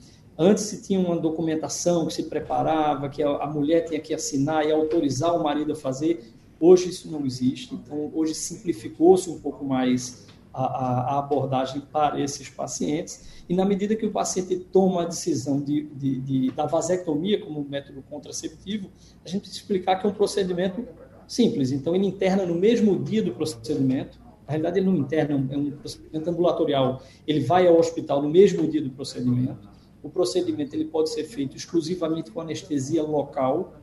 Antes 0.43 0.65
se 0.65 0.81
tinha 0.81 0.99
uma 0.99 1.21
documentação 1.21 2.07
que 2.07 2.15
se 2.15 2.23
preparava, 2.23 3.11
que 3.11 3.23
a, 3.23 3.47
mulher 3.47 3.83
tinha 3.83 4.01
que 4.01 4.15
assinar 4.15 4.67
e 4.67 4.73
autorizar 4.73 5.37
o 5.37 5.43
marido 5.43 5.73
a 5.73 5.77
fazer. 5.77 6.33
Hoje 6.59 6.89
isso 6.89 7.11
não 7.11 7.27
existe. 7.27 7.75
Então, 7.75 8.11
hoje 8.15 8.33
simplificou-se 8.33 9.29
um 9.29 9.39
pouco 9.39 9.63
mais 9.67 10.27
a, 10.51 10.65
a, 10.65 11.19
abordagem 11.19 11.83
para 11.83 12.19
esses 12.19 12.49
pacientes. 12.49 13.43
E 13.51 13.55
na 13.55 13.67
medida 13.67 13.95
que 13.95 14.07
o 14.07 14.11
paciente 14.11 14.57
toma 14.57 15.03
a 15.03 15.05
decisão 15.05 15.61
de, 15.61 15.83
de, 15.89 16.21
de, 16.21 16.51
da 16.53 16.65
vasectomia 16.65 17.39
como 17.45 17.63
método 17.63 18.03
contraceptivo, 18.09 18.89
a 19.23 19.29
gente 19.29 19.43
precisa 19.43 19.61
explicar 19.61 19.97
que 19.97 20.07
é 20.07 20.09
um 20.09 20.15
procedimento 20.15 20.89
simples. 21.29 21.71
Então, 21.71 21.95
ele 21.95 22.07
interna 22.07 22.47
no 22.47 22.55
mesmo 22.55 22.99
dia 22.99 23.23
do 23.23 23.33
procedimento. 23.33 24.19
Na 24.47 24.53
realidade, 24.53 24.79
ele 24.79 24.87
não 24.87 24.97
interna, 24.97 25.35
é 25.51 25.59
um 25.59 25.71
procedimento 25.73 26.31
ambulatorial. 26.31 27.03
Ele 27.27 27.41
vai 27.41 27.67
ao 27.67 27.79
hospital 27.79 28.23
no 28.23 28.31
mesmo 28.31 28.67
dia 28.67 28.81
do 28.81 28.89
procedimento 28.89 29.69
o 30.02 30.09
procedimento 30.09 30.75
ele 30.75 30.87
pode 30.87 31.11
ser 31.11 31.25
feito 31.25 31.57
exclusivamente 31.57 32.30
com 32.30 32.40
anestesia 32.40 33.02
local, 33.02 33.75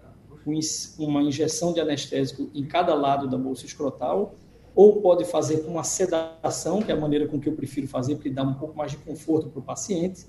com 0.44 0.58
uma 1.04 1.22
injeção 1.22 1.74
de 1.74 1.80
anestésico 1.80 2.50
em 2.54 2.66
cada 2.66 2.94
lado 2.96 3.28
da 3.28 3.38
bolsa 3.38 3.66
escrotal, 3.66 4.36
ou 4.74 5.02
pode 5.02 5.26
fazer 5.26 5.64
com 5.64 5.72
uma 5.72 5.84
sedação, 5.84 6.82
que 6.82 6.92
é 6.92 6.96
a 6.96 7.00
maneira 7.00 7.28
com 7.28 7.40
que 7.40 7.50
eu 7.50 7.54
prefiro 7.54 7.88
fazer, 7.88 8.16
porque 8.16 8.30
dá 8.30 8.44
um 8.44 8.54
pouco 8.54 8.78
mais 8.78 8.92
de 8.92 8.98
conforto 8.98 9.50
para 9.50 9.60
o 9.60 9.64
paciente. 9.64 10.26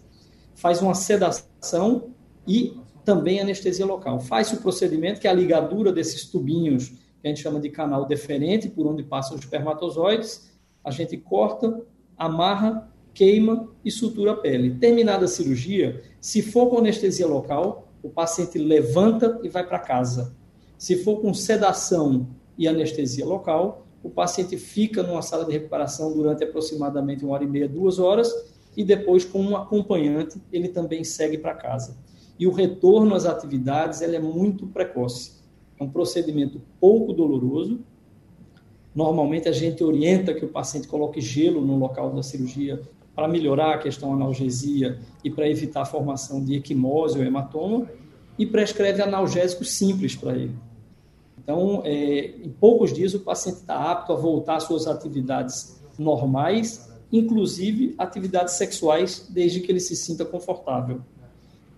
Faz 0.55 0.81
uma 0.81 0.95
sedação 0.95 2.15
e 2.47 2.75
também 3.05 3.41
anestesia 3.41 3.85
local. 3.85 4.21
Faz 4.21 4.53
o 4.53 4.57
procedimento, 4.57 5.21
que 5.21 5.29
é 5.29 5.31
a 5.31 5.35
ligadura 5.35 5.93
desses 5.93 6.25
tubinhos, 6.25 6.89
que 6.89 7.27
a 7.27 7.29
gente 7.29 7.43
chama 7.43 7.61
de 7.61 7.69
canal 7.71 8.07
deferente, 8.07 8.69
por 8.69 8.87
onde 8.87 9.03
passam 9.03 9.37
os 9.37 9.43
espermatozoides. 9.43 10.51
A 10.83 10.91
gente 10.91 11.17
corta, 11.17 11.83
amarra 12.17 12.91
queima 13.19 13.69
e 13.85 13.91
sutura 13.91 14.31
a 14.31 14.37
pele. 14.37 14.77
Terminada 14.77 15.25
a 15.25 15.29
cirurgia, 15.29 16.01
se 16.21 16.41
for 16.41 16.71
com 16.71 16.79
anestesia 16.79 17.27
local, 17.27 17.89
o 18.01 18.09
paciente 18.09 18.57
levanta 18.59 19.41
e 19.43 19.49
vai 19.49 19.67
para 19.67 19.81
casa. 19.81 20.37
Se 20.79 21.03
for 21.03 21.21
com 21.21 21.35
sedação 21.35 22.29
e 22.57 22.69
anestesia 22.69 23.27
local, 23.27 23.89
o 24.05 24.09
paciente 24.09 24.57
fica 24.57 25.03
numa 25.03 25.21
sala 25.21 25.45
de 25.45 25.51
recuperação 25.51 26.13
durante 26.13 26.45
aproximadamente 26.45 27.25
uma 27.25 27.35
hora 27.35 27.43
e 27.43 27.49
meia, 27.49 27.69
duas 27.69 27.99
horas, 27.99 28.33
e 28.77 28.85
depois, 28.85 29.25
com 29.25 29.43
um 29.43 29.57
acompanhante, 29.57 30.41
ele 30.53 30.69
também 30.69 31.03
segue 31.03 31.37
para 31.37 31.55
casa. 31.55 31.97
E 32.39 32.47
o 32.47 32.53
retorno 32.53 33.17
às 33.17 33.27
atividades 33.27 34.01
é 34.01 34.21
muito 34.21 34.69
precoce. 34.69 35.33
É 35.77 35.83
um 35.83 35.91
procedimento 35.91 36.63
pouco 36.79 37.13
doloroso. 37.13 37.81
Normalmente, 38.95 39.49
a 39.49 39.53
gente 39.53 39.83
orienta 39.83 40.33
que 40.33 40.45
o 40.45 40.49
paciente 40.49 40.87
coloque 40.87 41.21
gelo 41.21 41.61
no 41.61 41.77
local 41.77 42.15
da 42.15 42.23
cirurgia 42.23 42.81
para 43.19 43.27
melhorar 43.27 43.75
a 43.75 43.79
questão 43.79 44.13
analgesia 44.13 44.97
e 45.25 45.29
para 45.29 45.49
evitar 45.49 45.83
a 45.83 45.85
formação 45.85 46.41
de 46.41 46.55
equimose 46.55 47.19
ou 47.19 47.25
hematoma, 47.25 47.91
e 48.39 48.47
prescreve 48.47 49.03
analgésicos 49.03 49.73
simples 49.73 50.15
para 50.15 50.37
ele. 50.37 50.55
Então, 51.37 51.83
é, 51.85 52.27
em 52.45 52.49
poucos 52.49 52.93
dias, 52.93 53.15
o 53.15 53.19
paciente 53.19 53.57
está 53.57 53.91
apto 53.91 54.13
a 54.13 54.15
voltar 54.15 54.55
às 54.55 54.63
suas 54.63 54.87
atividades 54.87 55.83
normais, 55.99 56.89
inclusive 57.11 57.93
atividades 57.99 58.55
sexuais, 58.55 59.27
desde 59.29 59.63
que 59.63 59.73
ele 59.73 59.81
se 59.81 59.97
sinta 59.97 60.25
confortável. 60.25 61.01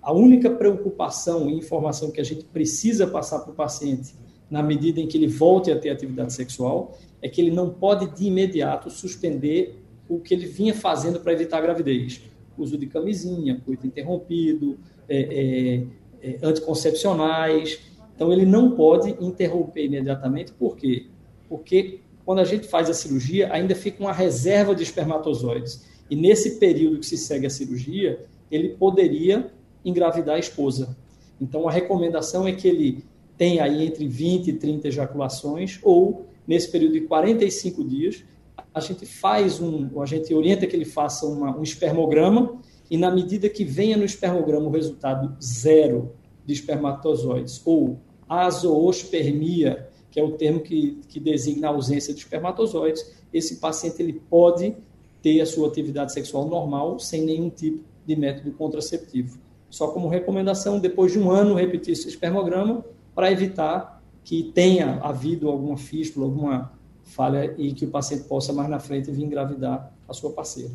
A 0.02 0.12
única 0.12 0.50
preocupação 0.50 1.49
e 1.49 1.54
informação 1.54 2.11
que 2.11 2.20
a 2.20 2.25
gente 2.25 2.45
precisa 2.45 3.06
passar 3.06 3.38
para 3.38 3.52
o 3.52 3.54
paciente, 3.54 4.14
na 4.50 4.62
medida 4.62 5.00
em 5.00 5.06
que 5.06 5.17
ele 5.17 5.26
volte 5.26 5.73
a 5.73 5.78
ter 5.78 5.88
atividade 5.88 6.34
sexual, 6.34 6.99
é 7.23 7.30
que 7.30 7.41
ele 7.41 7.50
não 7.50 7.71
pode 7.71 8.14
de 8.14 8.26
imediato 8.26 8.91
suspender 8.91 9.79
o 10.10 10.18
que 10.18 10.34
ele 10.34 10.44
vinha 10.44 10.75
fazendo 10.75 11.20
para 11.20 11.32
evitar 11.32 11.58
a 11.58 11.60
gravidez. 11.60 12.20
Uso 12.58 12.76
de 12.76 12.86
camisinha, 12.86 13.62
coito 13.64 13.86
interrompido, 13.86 14.76
é, 15.08 15.84
é, 16.23 16.30
é, 16.30 16.38
anticoncepcionais. 16.42 17.78
Então, 18.14 18.32
ele 18.32 18.44
não 18.44 18.73
pode 18.73 19.16
interromper 19.25 19.84
imediatamente, 19.84 20.52
por 20.52 20.76
quê? 20.76 21.06
Porque 21.49 22.00
quando 22.25 22.40
a 22.40 22.44
gente 22.44 22.66
faz 22.66 22.90
a 22.90 22.92
cirurgia, 22.92 23.52
ainda 23.52 23.75
fica 23.75 24.02
uma 24.02 24.12
reserva 24.12 24.75
de 24.75 24.82
espermatozoides. 24.82 25.88
E 26.10 26.16
nesse 26.16 26.58
período 26.58 26.99
que 26.99 27.06
se 27.06 27.16
segue 27.16 27.46
a 27.46 27.50
cirurgia, 27.50 28.26
ele 28.50 28.70
poderia 28.70 29.50
engravidar 29.84 30.34
a 30.34 30.38
esposa. 30.40 30.96
Então, 31.40 31.68
a 31.68 31.73
recomendação 31.73 32.46
é 32.49 32.52
que 32.52 32.66
ele 32.66 33.04
tenha 33.38 33.64
aí 33.64 33.86
entre 33.86 34.06
20 34.06 34.49
e 34.49 34.52
30 34.54 34.88
ejaculações, 34.88 35.78
ou 35.82 36.26
nesse 36.46 36.68
período 36.70 36.94
de 36.94 37.02
45 37.02 37.84
dias, 37.84 38.25
a 38.73 38.80
gente 38.80 39.06
faz 39.06 39.60
um, 39.60 40.00
a 40.00 40.06
gente 40.06 40.34
orienta 40.34 40.66
que 40.66 40.76
ele 40.76 40.84
faça 40.84 41.26
uma, 41.26 41.56
um 41.56 41.62
espermograma 41.62 42.60
e 42.90 42.96
na 42.96 43.10
medida 43.10 43.49
que 43.49 43.64
venha 43.64 43.96
no 43.96 44.04
espermograma 44.04 44.66
o 44.66 44.70
resultado 44.70 45.36
zero 45.42 46.12
de 46.44 46.52
espermatozoides 46.52 47.60
ou 47.64 47.99
azoospermia, 48.28 49.88
que 50.10 50.18
é 50.18 50.25
o 50.25 50.32
termo 50.32 50.60
que, 50.60 51.00
que 51.08 51.20
designa 51.20 51.68
a 51.68 51.70
ausência 51.70 52.12
de 52.12 52.20
espermatozoides, 52.20 53.14
esse 53.32 53.56
paciente 53.56 54.02
ele 54.02 54.20
pode 54.28 54.76
ter 55.23 55.40
a 55.40 55.46
sua 55.46 55.68
atividade 55.68 56.12
sexual 56.12 56.49
normal 56.49 56.99
sem 56.99 57.25
nenhum 57.25 57.50
tipo 57.50 57.84
de 58.06 58.16
método 58.16 58.52
contraceptivo. 58.52 59.38
Só 59.68 59.88
como 59.88 60.08
recomendação, 60.08 60.80
depois 60.80 61.12
de 61.12 61.18
um 61.18 61.30
ano, 61.30 61.54
repetir 61.54 61.92
esse 61.92 62.08
espermograma 62.08 62.84
para 63.14 63.30
evitar 63.30 64.02
que 64.25 64.50
tenha 64.52 64.99
havido 65.02 65.49
alguma 65.49 65.76
fístula, 65.76 66.26
alguma 66.26 66.73
falha 67.10 67.54
e 67.58 67.73
que 67.73 67.84
o 67.84 67.88
paciente 67.88 68.25
possa 68.25 68.52
mais 68.52 68.68
na 68.68 68.78
frente 68.78 69.10
vir 69.10 69.25
engravidar 69.25 69.92
a 70.08 70.12
sua 70.12 70.30
parceira. 70.30 70.70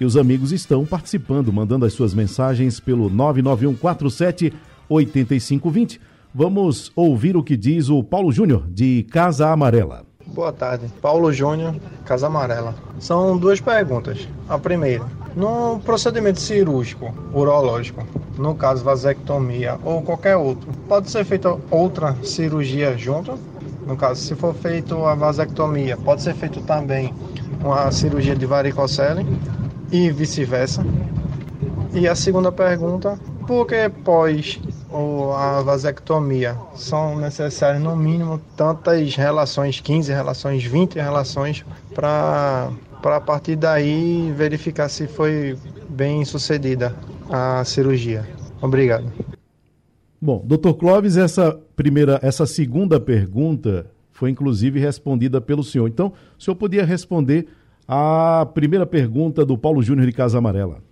E 0.00 0.04
os 0.04 0.16
amigos 0.16 0.52
estão 0.52 0.84
participando, 0.84 1.52
mandando 1.52 1.84
as 1.84 1.92
suas 1.92 2.12
mensagens 2.12 2.80
pelo 2.80 3.08
99147 3.08 4.52
8520. 4.88 6.00
Vamos 6.34 6.90
ouvir 6.96 7.36
o 7.36 7.42
que 7.42 7.56
diz 7.56 7.88
o 7.88 8.02
Paulo 8.02 8.32
Júnior, 8.32 8.64
de 8.68 9.04
Casa 9.04 9.48
Amarela. 9.50 10.04
Boa 10.26 10.52
tarde, 10.52 10.86
Paulo 11.00 11.32
Júnior, 11.32 11.74
Casa 12.04 12.26
Amarela. 12.26 12.74
São 12.98 13.36
duas 13.36 13.60
perguntas. 13.60 14.26
A 14.48 14.58
primeira, 14.58 15.04
no 15.36 15.78
procedimento 15.80 16.40
cirúrgico, 16.40 17.14
urológico, 17.34 18.06
no 18.38 18.54
caso 18.54 18.82
vasectomia 18.82 19.78
ou 19.84 20.00
qualquer 20.02 20.36
outro, 20.36 20.68
pode 20.88 21.10
ser 21.10 21.24
feita 21.24 21.58
outra 21.70 22.16
cirurgia 22.22 22.96
junto? 22.96 23.38
No 23.86 23.96
caso, 23.96 24.20
se 24.20 24.34
for 24.34 24.54
feito 24.54 25.04
a 25.04 25.14
vasectomia, 25.14 25.96
pode 25.96 26.22
ser 26.22 26.34
feito 26.34 26.60
também 26.62 27.12
uma 27.62 27.90
cirurgia 27.90 28.34
de 28.34 28.46
varicocele 28.46 29.26
e 29.90 30.10
vice-versa. 30.10 30.84
E 31.92 32.08
a 32.08 32.14
segunda 32.14 32.50
pergunta, 32.50 33.18
por 33.46 33.66
que 33.66 33.88
pós 34.04 34.60
a 35.36 35.62
vasectomia 35.62 36.56
são 36.74 37.18
necessárias 37.18 37.82
no 37.82 37.96
mínimo 37.96 38.40
tantas 38.56 39.16
relações, 39.16 39.80
15 39.80 40.12
relações, 40.12 40.64
20 40.64 40.96
relações, 40.96 41.64
para 41.94 42.70
a 43.04 43.20
partir 43.20 43.56
daí 43.56 44.32
verificar 44.36 44.88
se 44.88 45.06
foi 45.06 45.58
bem 45.88 46.24
sucedida 46.24 46.94
a 47.28 47.64
cirurgia. 47.64 48.26
Obrigado. 48.60 49.12
Bom, 50.20 50.40
doutor 50.44 50.74
Clóvis, 50.74 51.16
essa 51.16 51.58
primeira, 51.76 52.18
essa 52.22 52.46
segunda 52.46 53.00
pergunta 53.00 53.90
foi 54.10 54.30
inclusive 54.30 54.78
respondida 54.78 55.40
pelo 55.40 55.64
senhor. 55.64 55.88
Então, 55.88 56.12
o 56.38 56.42
senhor 56.42 56.54
podia 56.54 56.84
responder 56.84 57.48
a 57.88 58.46
primeira 58.54 58.86
pergunta 58.86 59.44
do 59.44 59.58
Paulo 59.58 59.82
Júnior 59.82 60.06
de 60.06 60.12
Casa 60.12 60.38
Amarela. 60.38 60.82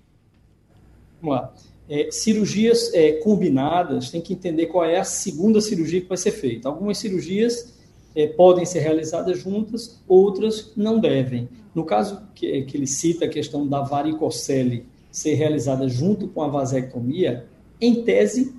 Vamos 1.20 1.36
lá. 1.36 1.54
É, 1.88 2.08
cirurgias 2.10 2.92
é, 2.94 3.12
combinadas, 3.12 4.10
tem 4.10 4.20
que 4.20 4.32
entender 4.32 4.66
qual 4.66 4.84
é 4.84 4.98
a 4.98 5.04
segunda 5.04 5.60
cirurgia 5.60 6.00
que 6.00 6.08
vai 6.08 6.16
ser 6.16 6.30
feita. 6.30 6.68
Algumas 6.68 6.98
cirurgias 6.98 7.78
é, 8.14 8.26
podem 8.26 8.64
ser 8.64 8.80
realizadas 8.80 9.38
juntas, 9.38 10.02
outras 10.06 10.72
não 10.76 11.00
devem. 11.00 11.48
No 11.74 11.84
caso 11.84 12.22
que, 12.34 12.62
que 12.62 12.76
ele 12.76 12.86
cita 12.86 13.24
a 13.24 13.28
questão 13.28 13.66
da 13.66 13.80
varicocele 13.80 14.86
ser 15.10 15.34
realizada 15.34 15.88
junto 15.88 16.28
com 16.28 16.42
a 16.42 16.48
vasectomia, 16.48 17.46
em 17.80 18.02
tese 18.04 18.54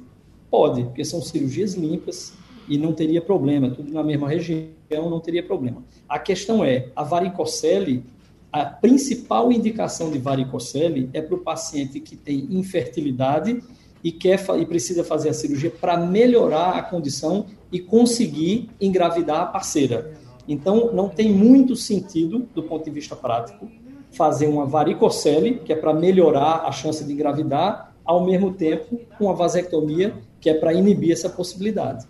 Pode, 0.51 0.83
porque 0.83 1.05
são 1.05 1.21
cirurgias 1.21 1.75
limpas 1.75 2.33
e 2.67 2.77
não 2.77 2.91
teria 2.91 3.21
problema, 3.21 3.71
tudo 3.71 3.91
na 3.91 4.03
mesma 4.03 4.27
região, 4.27 4.69
não 5.09 5.21
teria 5.21 5.41
problema. 5.41 5.81
A 6.07 6.19
questão 6.19 6.63
é, 6.63 6.89
a 6.93 7.03
varicocele, 7.03 8.03
a 8.51 8.65
principal 8.65 9.49
indicação 9.49 10.11
de 10.11 10.19
varicocele 10.19 11.09
é 11.13 11.21
para 11.21 11.35
o 11.35 11.39
paciente 11.39 12.01
que 12.01 12.17
tem 12.17 12.47
infertilidade 12.49 13.63
e 14.03 14.11
quer 14.11 14.43
e 14.59 14.65
precisa 14.65 15.05
fazer 15.05 15.29
a 15.29 15.33
cirurgia 15.33 15.71
para 15.71 15.95
melhorar 15.95 16.71
a 16.71 16.83
condição 16.83 17.45
e 17.71 17.79
conseguir 17.79 18.69
engravidar 18.79 19.41
a 19.41 19.45
parceira. 19.45 20.13
Então, 20.47 20.91
não 20.91 21.07
tem 21.07 21.31
muito 21.31 21.77
sentido, 21.77 22.45
do 22.53 22.63
ponto 22.63 22.83
de 22.83 22.91
vista 22.91 23.15
prático, 23.15 23.69
fazer 24.11 24.47
uma 24.47 24.65
varicocele, 24.65 25.61
que 25.63 25.71
é 25.71 25.75
para 25.77 25.93
melhorar 25.93 26.63
a 26.65 26.71
chance 26.73 27.05
de 27.05 27.13
engravidar, 27.13 27.95
ao 28.03 28.25
mesmo 28.25 28.51
tempo 28.51 28.99
com 29.17 29.29
a 29.29 29.33
vasectomia, 29.33 30.13
que 30.41 30.49
é 30.49 30.53
para 30.55 30.73
inibir 30.73 31.13
essa 31.13 31.29
possibilidade. 31.29 32.05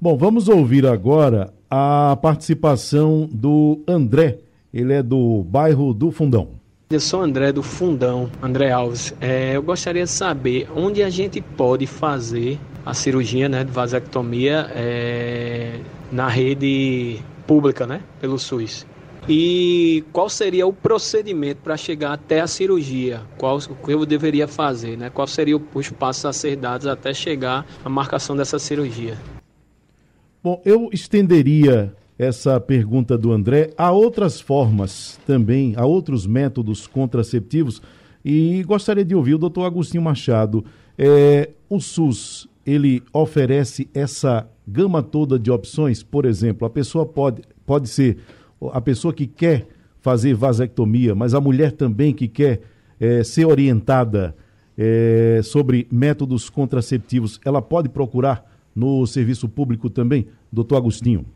Bom, 0.00 0.16
vamos 0.16 0.48
ouvir 0.48 0.86
agora 0.86 1.52
a 1.70 2.18
participação 2.20 3.28
do 3.30 3.80
André. 3.86 4.38
Ele 4.72 4.94
é 4.94 5.02
do 5.02 5.44
bairro 5.44 5.92
do 5.92 6.10
Fundão. 6.10 6.48
Eu 6.90 7.00
sou 7.00 7.20
André 7.20 7.52
do 7.52 7.62
Fundão, 7.62 8.30
André 8.40 8.70
Alves. 8.70 9.14
É, 9.20 9.56
eu 9.56 9.62
gostaria 9.62 10.04
de 10.04 10.10
saber 10.10 10.66
onde 10.74 11.02
a 11.02 11.10
gente 11.10 11.40
pode 11.42 11.86
fazer 11.86 12.58
a 12.86 12.94
cirurgia 12.94 13.46
né, 13.46 13.62
de 13.62 13.70
vasectomia 13.70 14.70
é, 14.74 15.80
na 16.10 16.28
rede 16.28 17.18
pública, 17.46 17.86
né, 17.86 18.00
pelo 18.20 18.38
SUS. 18.38 18.86
E 19.26 20.04
qual 20.12 20.28
seria 20.28 20.66
o 20.66 20.72
procedimento 20.72 21.60
para 21.62 21.76
chegar 21.76 22.12
até 22.12 22.40
a 22.40 22.46
cirurgia? 22.46 23.22
Qual 23.38 23.56
o 23.56 23.74
que 23.74 23.92
eu 23.92 24.04
deveria 24.04 24.46
fazer? 24.46 24.96
Né? 24.96 25.10
Qual 25.10 25.26
seria 25.26 25.56
os 25.56 25.90
passos 25.90 26.24
a 26.24 26.32
ser 26.32 26.56
dados 26.56 26.86
até 26.86 27.14
chegar 27.14 27.66
à 27.84 27.88
marcação 27.88 28.36
dessa 28.36 28.58
cirurgia? 28.58 29.16
Bom, 30.42 30.62
eu 30.64 30.88
estenderia 30.92 31.94
essa 32.18 32.58
pergunta 32.60 33.16
do 33.16 33.32
André 33.32 33.70
a 33.76 33.92
outras 33.92 34.40
formas 34.40 35.18
também, 35.26 35.74
a 35.76 35.86
outros 35.86 36.26
métodos 36.26 36.86
contraceptivos 36.86 37.80
e 38.24 38.62
gostaria 38.64 39.04
de 39.04 39.14
ouvir 39.14 39.34
o 39.34 39.38
doutor 39.38 39.64
Agostinho 39.64 40.02
Machado. 40.02 40.64
É, 40.96 41.50
o 41.68 41.80
SUS, 41.80 42.48
ele 42.66 43.02
oferece 43.12 43.88
essa 43.94 44.48
gama 44.66 45.02
toda 45.02 45.38
de 45.38 45.50
opções? 45.50 46.02
Por 46.02 46.24
exemplo, 46.24 46.66
a 46.66 46.70
pessoa 46.70 47.06
pode, 47.06 47.42
pode 47.64 47.88
ser 47.88 48.18
a 48.72 48.80
pessoa 48.80 49.12
que 49.12 49.26
quer 49.26 49.66
fazer 50.00 50.34
vasectomia, 50.34 51.14
mas 51.14 51.34
a 51.34 51.40
mulher 51.40 51.72
também 51.72 52.12
que 52.12 52.28
quer 52.28 52.60
é, 53.00 53.22
ser 53.22 53.44
orientada 53.44 54.34
é, 54.76 55.40
sobre 55.42 55.86
métodos 55.90 56.48
contraceptivos, 56.48 57.40
ela 57.44 57.60
pode 57.60 57.88
procurar 57.88 58.44
no 58.74 59.06
serviço 59.06 59.48
público 59.48 59.90
também? 59.90 60.28
Doutor 60.52 60.76
Agostinho. 60.76 61.26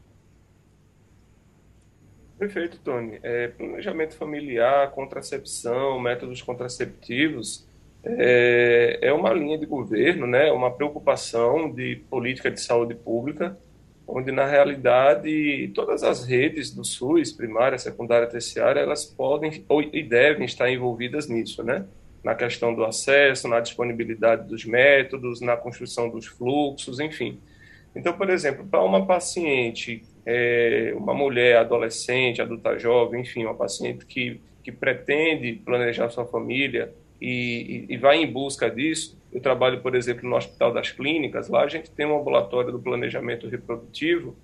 Perfeito, 2.39 2.79
Tony. 2.83 3.19
É, 3.23 3.49
planejamento 3.49 4.17
familiar, 4.17 4.91
contracepção, 4.91 6.01
métodos 6.01 6.43
contraceptivos 6.43 7.67
é, 8.05 8.99
é, 9.01 9.13
uma 9.13 9.33
linha 9.33 9.57
de 9.57 9.67
governo, 9.67 10.27
né, 10.27 10.51
uma 10.51 10.71
preocupação 10.71 11.71
de 11.71 11.97
política 12.11 12.51
de 12.51 12.61
saúde 12.61 12.95
pública, 12.95 13.57
onde 14.15 14.31
na 14.31 14.47
realidade 14.47 15.71
todas 15.75 16.03
as 16.03 16.25
redes 16.25 16.71
do 16.71 16.85
SUS, 16.85 17.33
primária, 17.33 17.79
secundária, 17.79 18.27
terciária, 18.27 18.81
elas 18.81 19.05
podem 19.05 19.65
ou, 19.69 19.81
e 19.83 20.03
devem 20.03 20.45
estar 20.45 20.71
envolvidas 20.71 21.29
nisso, 21.29 21.65
né? 21.65 21.87
Na 22.23 22.35
questão 22.35 22.75
do 22.75 22.85
acesso, 22.85 23.49
na 23.49 23.59
disponibilidade 23.59 24.47
dos 24.47 24.65
métodos, 24.65 25.41
na 25.41 25.57
construção 25.57 26.11
dos 26.11 26.27
fluxos, 26.27 27.01
enfim. 27.01 27.41
Então, 27.97 28.13
por 28.13 28.29
exemplo, 28.29 28.67
para 28.67 28.83
uma 28.83 29.07
paciente, 29.07 30.03
é, 30.25 30.93
uma 30.95 31.15
mulher 31.15 31.57
adolescente, 31.57 32.41
adulta 32.41 32.79
jovem, 32.79 33.23
enfim, 33.23 33.45
uma 33.45 33.55
paciente 33.55 34.05
que, 34.05 34.41
que 34.63 34.71
pretende 34.71 35.55
planejar 35.65 36.11
sua 36.11 36.27
família 36.27 36.93
e, 37.21 37.87
e, 37.89 37.95
e 37.95 37.97
vai 37.97 38.19
em 38.19 38.31
busca 38.31 38.71
disso, 38.71 39.19
eu 39.33 39.41
trabalho, 39.41 39.81
por 39.81 39.95
exemplo, 39.95 40.29
no 40.29 40.37
Hospital 40.37 40.73
das 40.73 40.91
Clínicas, 40.91 41.49
lá 41.49 41.63
a 41.63 41.69
gente 41.69 41.91
tem 41.91 42.07
um 42.07 42.19
ambulatório 42.19 42.71
do 42.71 42.79
planejamento 42.79 43.49
reprodutivo, 43.49 44.37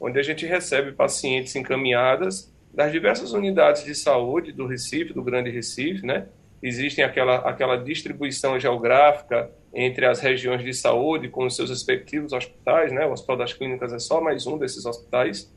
onde 0.00 0.18
a 0.18 0.22
gente 0.22 0.44
recebe 0.44 0.92
pacientes 0.92 1.54
encaminhadas 1.54 2.52
das 2.74 2.90
diversas 2.90 3.32
unidades 3.32 3.84
de 3.84 3.94
saúde 3.94 4.50
do 4.50 4.66
Recife, 4.66 5.12
do 5.12 5.22
Grande 5.22 5.50
Recife, 5.50 6.04
né? 6.04 6.26
Existem 6.60 7.04
aquela, 7.04 7.36
aquela 7.36 7.76
distribuição 7.76 8.58
geográfica 8.58 9.50
entre 9.74 10.06
as 10.06 10.20
regiões 10.20 10.62
de 10.64 10.72
saúde 10.74 11.28
com 11.28 11.46
os 11.46 11.54
seus 11.54 11.70
respectivos 11.70 12.32
hospitais, 12.32 12.92
né? 12.92 13.06
O 13.06 13.12
Hospital 13.12 13.36
das 13.36 13.52
Clínicas 13.52 13.92
é 13.92 13.98
só 13.98 14.20
mais 14.20 14.46
um 14.46 14.58
desses 14.58 14.84
hospitais. 14.86 15.52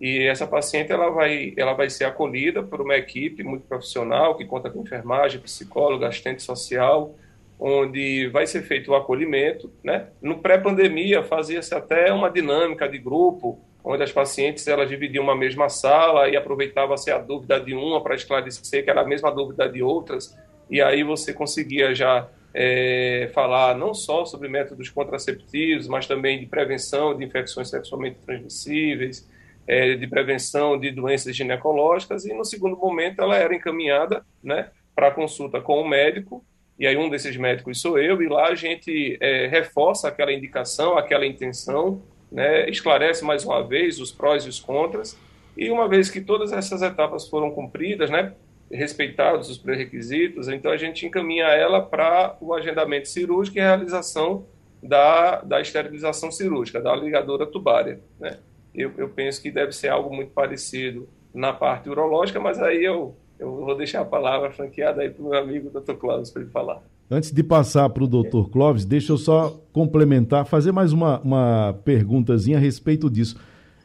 E 0.00 0.26
essa 0.26 0.46
paciente 0.46 0.92
ela 0.92 1.10
vai, 1.10 1.54
ela 1.56 1.72
vai 1.72 1.88
ser 1.88 2.04
acolhida 2.04 2.62
por 2.62 2.80
uma 2.80 2.96
equipe 2.96 3.42
muito 3.42 3.66
profissional 3.66 4.36
que 4.36 4.44
conta 4.44 4.70
com 4.70 4.82
enfermagem, 4.82 5.40
psicólogo, 5.40 6.04
assistente 6.04 6.42
social, 6.42 7.14
onde 7.58 8.28
vai 8.28 8.46
ser 8.46 8.62
feito 8.62 8.90
o 8.90 8.94
acolhimento, 8.94 9.72
né? 9.82 10.08
No 10.20 10.38
pré-pandemia 10.38 11.22
fazia-se 11.22 11.74
até 11.74 12.12
uma 12.12 12.28
dinâmica 12.28 12.88
de 12.88 12.98
grupo, 12.98 13.60
onde 13.84 14.02
as 14.02 14.12
pacientes 14.12 14.66
elas 14.66 14.88
dividiam 14.88 15.24
uma 15.24 15.36
mesma 15.36 15.68
sala 15.68 16.28
e 16.28 16.36
aproveitava-se 16.36 17.10
a 17.10 17.18
dúvida 17.18 17.60
de 17.60 17.74
uma 17.74 18.02
para 18.02 18.14
esclarecer 18.14 18.82
que 18.82 18.90
era 18.90 19.02
a 19.02 19.06
mesma 19.06 19.30
dúvida 19.30 19.68
de 19.68 19.82
outras, 19.82 20.36
e 20.70 20.80
aí 20.80 21.04
você 21.04 21.32
conseguia 21.32 21.94
já 21.94 22.28
é, 22.54 23.30
falar 23.34 23.76
não 23.76 23.92
só 23.92 24.24
sobre 24.24 24.48
métodos 24.48 24.88
contraceptivos, 24.88 25.86
mas 25.88 26.06
também 26.06 26.40
de 26.40 26.46
prevenção 26.46 27.16
de 27.16 27.24
infecções 27.24 27.68
sexualmente 27.68 28.18
transmissíveis, 28.24 29.28
é, 29.66 29.94
de 29.94 30.06
prevenção 30.06 30.78
de 30.78 30.90
doenças 30.90 31.36
ginecológicas, 31.36 32.24
e 32.24 32.32
no 32.32 32.44
segundo 32.44 32.76
momento 32.76 33.20
ela 33.20 33.36
era 33.36 33.54
encaminhada 33.54 34.24
né, 34.42 34.70
para 34.94 35.10
consulta 35.10 35.60
com 35.60 35.80
o 35.80 35.88
médico, 35.88 36.44
e 36.78 36.86
aí 36.86 36.96
um 36.96 37.08
desses 37.08 37.36
médicos 37.36 37.80
sou 37.80 37.98
eu, 37.98 38.20
e 38.22 38.28
lá 38.28 38.48
a 38.48 38.54
gente 38.54 39.16
é, 39.20 39.46
reforça 39.46 40.08
aquela 40.08 40.32
indicação, 40.32 40.98
aquela 40.98 41.26
intenção, 41.26 42.02
né, 42.30 42.68
esclarece 42.68 43.24
mais 43.24 43.44
uma 43.44 43.62
vez 43.62 44.00
os 44.00 44.10
prós 44.10 44.44
e 44.44 44.48
os 44.48 44.58
contras, 44.58 45.18
e 45.56 45.70
uma 45.70 45.88
vez 45.88 46.10
que 46.10 46.20
todas 46.20 46.52
essas 46.52 46.82
etapas 46.82 47.28
foram 47.28 47.50
cumpridas, 47.50 48.10
né, 48.10 48.32
respeitados 48.70 49.48
os 49.48 49.58
pré-requisitos, 49.58 50.48
então 50.48 50.72
a 50.72 50.76
gente 50.76 51.06
encaminha 51.06 51.46
ela 51.46 51.80
para 51.80 52.36
o 52.40 52.52
agendamento 52.54 53.08
cirúrgico 53.08 53.58
e 53.58 53.60
a 53.60 53.76
realização 53.76 54.46
da, 54.82 55.40
da 55.42 55.60
esterilização 55.60 56.30
cirúrgica, 56.30 56.80
da 56.80 56.94
ligadura 56.94 57.46
tubária. 57.46 58.00
Né? 58.18 58.38
Eu, 58.74 58.92
eu 58.98 59.08
penso 59.08 59.40
que 59.40 59.50
deve 59.50 59.72
ser 59.72 59.88
algo 59.88 60.14
muito 60.14 60.32
parecido 60.32 61.08
na 61.32 61.52
parte 61.52 61.88
urológica, 61.88 62.38
mas 62.38 62.60
aí 62.60 62.84
eu, 62.84 63.16
eu 63.44 63.64
vou 63.64 63.76
deixar 63.76 64.00
a 64.00 64.04
palavra 64.04 64.50
franqueada 64.50 65.02
aí 65.02 65.10
para 65.10 65.22
o 65.22 65.28
meu 65.28 65.38
amigo 65.38 65.70
Dr. 65.70 65.94
Cláudio 65.94 66.32
para 66.32 66.42
ele 66.42 66.50
falar. 66.50 66.82
Antes 67.10 67.30
de 67.30 67.42
passar 67.42 67.88
para 67.90 68.02
o 68.02 68.06
Dr. 68.06 68.50
Clóvis, 68.50 68.84
deixa 68.84 69.12
eu 69.12 69.18
só 69.18 69.60
complementar, 69.72 70.46
fazer 70.46 70.72
mais 70.72 70.92
uma, 70.92 71.20
uma 71.20 71.78
perguntazinha 71.84 72.56
a 72.56 72.60
respeito 72.60 73.10
disso 73.10 73.36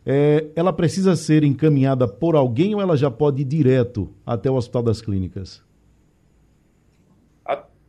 é, 0.05 0.47
ela 0.55 0.73
precisa 0.73 1.15
ser 1.15 1.43
encaminhada 1.43 2.07
por 2.07 2.35
alguém 2.35 2.73
ou 2.73 2.81
ela 2.81 2.97
já 2.97 3.11
pode 3.11 3.41
ir 3.41 3.45
direto 3.45 4.11
até 4.25 4.49
o 4.49 4.55
Hospital 4.55 4.83
das 4.83 5.01
Clínicas? 5.01 5.63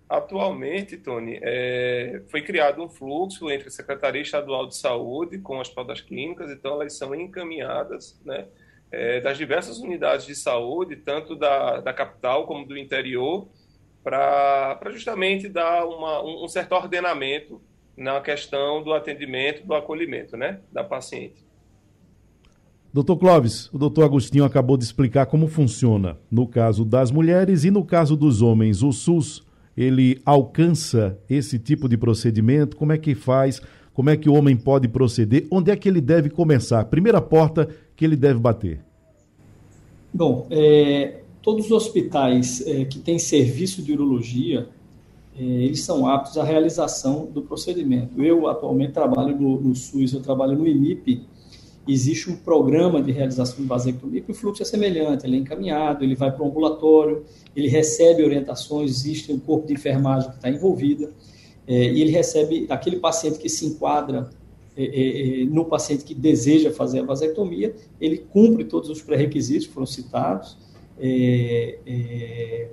Atualmente, 0.07 0.97
Tony, 0.97 1.39
é, 1.41 2.21
foi 2.27 2.43
criado 2.43 2.83
um 2.83 2.89
fluxo 2.89 3.49
entre 3.49 3.69
a 3.69 3.71
Secretaria 3.71 4.21
Estadual 4.21 4.67
de 4.67 4.77
Saúde 4.77 5.39
com 5.39 5.57
o 5.57 5.61
Hospital 5.61 5.85
das 5.85 6.01
Clínicas, 6.01 6.51
então 6.51 6.73
elas 6.73 6.95
são 6.95 7.15
encaminhadas 7.15 8.21
né, 8.25 8.47
é, 8.93 9.21
das 9.21 9.39
diversas 9.39 9.79
unidades 9.79 10.27
de 10.27 10.35
saúde, 10.35 10.97
tanto 10.97 11.37
da, 11.37 11.81
da 11.81 11.93
capital 11.93 12.47
como 12.47 12.67
do 12.67 12.77
interior, 12.77 13.49
para 14.03 14.81
justamente 14.91 15.49
dar 15.49 15.87
uma, 15.87 16.23
um, 16.23 16.49
certo 16.49 16.73
ordenamento 16.73 17.61
na 17.97 18.21
questão 18.21 18.83
do 18.83 18.93
atendimento, 18.93 19.67
do 19.67 19.75
acolhimento 19.75 20.37
né, 20.37 20.61
da 20.73 20.83
paciente. 20.83 21.45
Doutor 22.93 23.19
Clóvis, 23.19 23.73
o 23.73 23.79
doutor 23.79 24.05
Agostinho 24.05 24.45
acabou 24.45 24.77
de 24.77 24.83
explicar 24.83 25.27
como 25.27 25.47
funciona 25.47 26.19
no 26.31 26.49
caso 26.49 26.85
das 26.85 27.13
mulheres 27.13 27.63
e 27.63 27.71
no 27.71 27.85
caso 27.85 28.17
dos 28.17 28.43
homens. 28.43 28.83
O 28.83 28.91
SUS, 28.91 29.47
ele 29.77 30.21
alcança 30.25 31.17
esse 31.29 31.57
tipo 31.59 31.89
de 31.89 31.97
procedimento? 31.97 32.77
Como 32.77 32.93
é 32.93 32.99
que 32.99 33.15
faz? 33.15 33.63
Como 33.93 34.11
é 34.11 34.17
que 34.17 34.29
o 34.29 34.35
homem 34.35 34.57
pode 34.57 34.89
proceder? 34.89 35.47
Onde 35.53 35.71
é 35.71 35.77
que 35.77 35.89
ele 35.89 36.01
deve 36.01 36.31
começar? 36.31 36.85
Primeira 36.87 37.21
porta 37.21 37.69
que 38.01 38.05
ele 38.07 38.17
deve 38.17 38.41
bater? 38.41 38.81
Bom, 40.13 40.47
é, 40.51 41.21
todos 41.43 41.67
os 41.67 41.71
hospitais 41.71 42.67
é, 42.67 42.87
que 42.87 42.99
têm 42.99 43.19
serviço 43.19 43.83
de 43.83 43.93
urologia, 43.93 44.69
é, 45.39 45.43
eles 45.43 45.83
são 45.83 46.07
aptos 46.09 46.39
à 46.39 46.43
realização 46.43 47.27
do 47.27 47.43
procedimento. 47.43 48.23
Eu, 48.23 48.49
atualmente, 48.49 48.93
trabalho 48.93 49.39
no, 49.39 49.61
no 49.61 49.77
SUS, 49.77 50.15
eu 50.15 50.23
trabalho 50.23 50.57
no 50.57 50.67
IMIP, 50.67 51.27
existe 51.87 52.31
um 52.31 52.37
programa 52.37 53.03
de 53.03 53.13
realização 53.13 53.59
de 53.59 53.69
vasectomia 53.69 54.23
que 54.23 54.31
o 54.31 54.35
fluxo 54.35 54.63
é 54.63 54.65
semelhante, 54.65 55.27
ele 55.27 55.37
é 55.37 55.41
encaminhado, 55.41 56.03
ele 56.03 56.15
vai 56.15 56.33
para 56.33 56.43
o 56.43 56.47
ambulatório, 56.47 57.23
ele 57.55 57.69
recebe 57.69 58.25
orientações, 58.25 58.91
existe 58.91 59.31
um 59.31 59.39
corpo 59.39 59.67
de 59.67 59.75
enfermagem 59.75 60.31
que 60.31 60.37
está 60.37 60.49
envolvida, 60.49 61.13
é, 61.67 61.93
e 61.93 62.01
ele 62.01 62.13
recebe 62.13 62.67
aquele 62.71 62.97
paciente 62.97 63.39
que 63.39 63.51
se 63.51 63.67
enquadra 63.67 64.31
é, 64.81 64.85
é, 64.85 65.43
é, 65.43 65.45
no 65.45 65.67
paciente 65.67 66.05
que 66.05 66.15
deseja 66.15 66.71
fazer 66.71 67.01
a 67.01 67.03
vasectomia, 67.03 67.75
ele 68.01 68.17
cumpre 68.17 68.65
todos 68.65 68.89
os 68.89 69.03
pré-requisitos 69.03 69.67
que 69.67 69.75
foram 69.75 69.87
citados, 69.87 70.57
é, 70.99 71.79
é, 71.87 72.69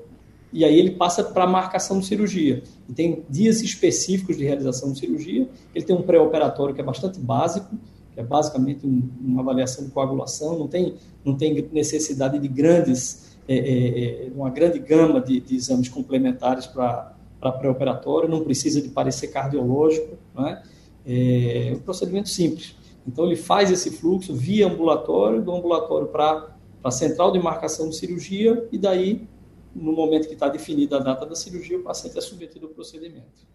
e 0.53 0.63
aí 0.63 0.79
ele 0.79 0.91
passa 0.91 1.25
para 1.25 1.43
a 1.43 1.47
marcação 1.47 1.99
de 1.99 2.05
cirurgia. 2.05 2.63
E 2.87 2.93
tem 2.93 3.25
dias 3.29 3.61
específicos 3.61 4.37
de 4.37 4.45
realização 4.45 4.93
de 4.93 4.99
cirurgia. 4.99 5.49
Ele 5.75 5.83
tem 5.83 5.93
um 5.93 6.01
pré-operatório 6.01 6.73
que 6.73 6.79
é 6.79 6.83
bastante 6.83 7.19
básico, 7.19 7.75
que 8.13 8.19
é 8.21 8.23
basicamente 8.23 8.87
um, 8.87 9.09
uma 9.19 9.41
avaliação 9.41 9.83
de 9.83 9.91
coagulação, 9.91 10.57
não 10.57 10.67
tem, 10.67 10.95
não 11.25 11.35
tem 11.35 11.67
necessidade 11.73 12.39
de 12.39 12.47
grandes, 12.47 13.37
é, 13.49 14.29
uma 14.33 14.49
grande 14.49 14.79
gama 14.79 15.19
de, 15.19 15.41
de 15.41 15.57
exames 15.57 15.89
complementares 15.89 16.67
para 16.67 17.13
pré-operatório, 17.59 18.29
não 18.29 18.45
precisa 18.45 18.81
de 18.81 18.87
parecer 18.87 19.27
cardiológico, 19.27 20.15
né? 20.33 20.63
é 20.63 20.76
um 21.75 21.79
procedimento 21.79 22.29
simples. 22.29 22.75
Então 23.07 23.25
ele 23.25 23.35
faz 23.35 23.71
esse 23.71 23.91
fluxo 23.91 24.33
via 24.33 24.67
ambulatório, 24.67 25.41
do 25.41 25.51
ambulatório 25.53 26.07
para 26.07 26.55
a 26.83 26.91
central 26.91 27.31
de 27.31 27.39
marcação 27.39 27.89
de 27.89 27.95
cirurgia, 27.95 28.67
e 28.71 28.77
daí, 28.77 29.27
no 29.75 29.93
momento 29.93 30.27
que 30.27 30.33
está 30.33 30.49
definida 30.49 30.97
a 30.97 30.99
data 30.99 31.25
da 31.25 31.35
cirurgia, 31.35 31.77
o 31.77 31.83
paciente 31.83 32.17
é 32.17 32.21
submetido 32.21 32.65
ao 32.65 32.71
procedimento 32.71 33.47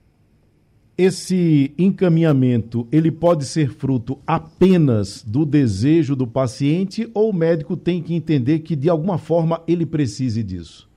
esse 0.96 1.72
encaminhamento 1.78 2.86
ele 2.92 3.10
pode 3.10 3.44
ser 3.46 3.70
fruto 3.72 4.18
apenas 4.26 5.22
do 5.22 5.46
desejo 5.46 6.14
do 6.14 6.26
paciente 6.26 7.10
ou 7.14 7.30
o 7.30 7.32
médico 7.32 7.76
tem 7.76 8.02
que 8.02 8.14
entender 8.14 8.60
que 8.60 8.76
de 8.76 8.88
alguma 8.90 9.18
forma 9.18 9.62
ele 9.66 9.86
precise 9.86 10.42
disso? 10.42 10.88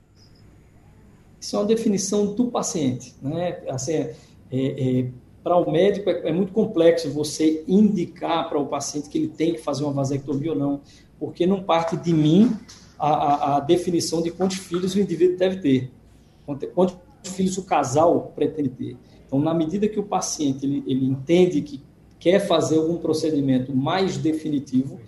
Isso 1.40 1.56
é 1.56 1.58
uma 1.58 1.64
definição 1.64 2.34
do 2.34 2.46
paciente, 2.48 3.14
né? 3.22 3.58
Assim, 3.68 3.92
é, 3.92 4.14
é, 4.50 5.08
para 5.46 5.56
o 5.56 5.70
médico 5.70 6.10
é, 6.10 6.30
é, 6.30 6.32
muito 6.32 6.52
complexo 6.52 7.08
você 7.08 7.62
indicar 7.68 8.48
para 8.48 8.58
o 8.58 8.66
paciente 8.66 9.08
que 9.08 9.16
ele 9.16 9.28
tem 9.28 9.52
que 9.52 9.60
fazer 9.60 9.84
uma 9.84 9.92
vasectomia 9.92 10.50
ou 10.50 10.58
não, 10.58 10.80
porque 11.20 11.46
não 11.46 11.62
parte 11.62 11.96
de 11.96 12.12
mim 12.12 12.52
a, 12.98 13.10
a, 13.12 13.56
a 13.56 13.60
definição 13.60 14.20
de 14.20 14.32
quantos 14.32 14.56
filhos 14.56 14.96
o 14.96 14.98
indivíduo 14.98 15.36
deve 15.36 15.58
ter, 15.58 15.92
quantos 16.74 16.96
filhos 17.22 17.56
o 17.58 17.62
casal 17.62 18.32
pretende 18.34 18.70
ter. 18.70 18.96
Então, 19.24 19.38
na 19.38 19.54
medida 19.54 19.86
que 19.86 20.00
o 20.00 20.02
paciente 20.02 20.66
ele, 20.66 20.82
ele 20.84 21.06
entende 21.06 21.62
que 21.62 21.80
quer 22.18 22.40
fazer 22.40 22.78
algum 22.78 22.96
procedimento 22.96 23.72
mais 23.72 24.18
definitivo, 24.18 24.98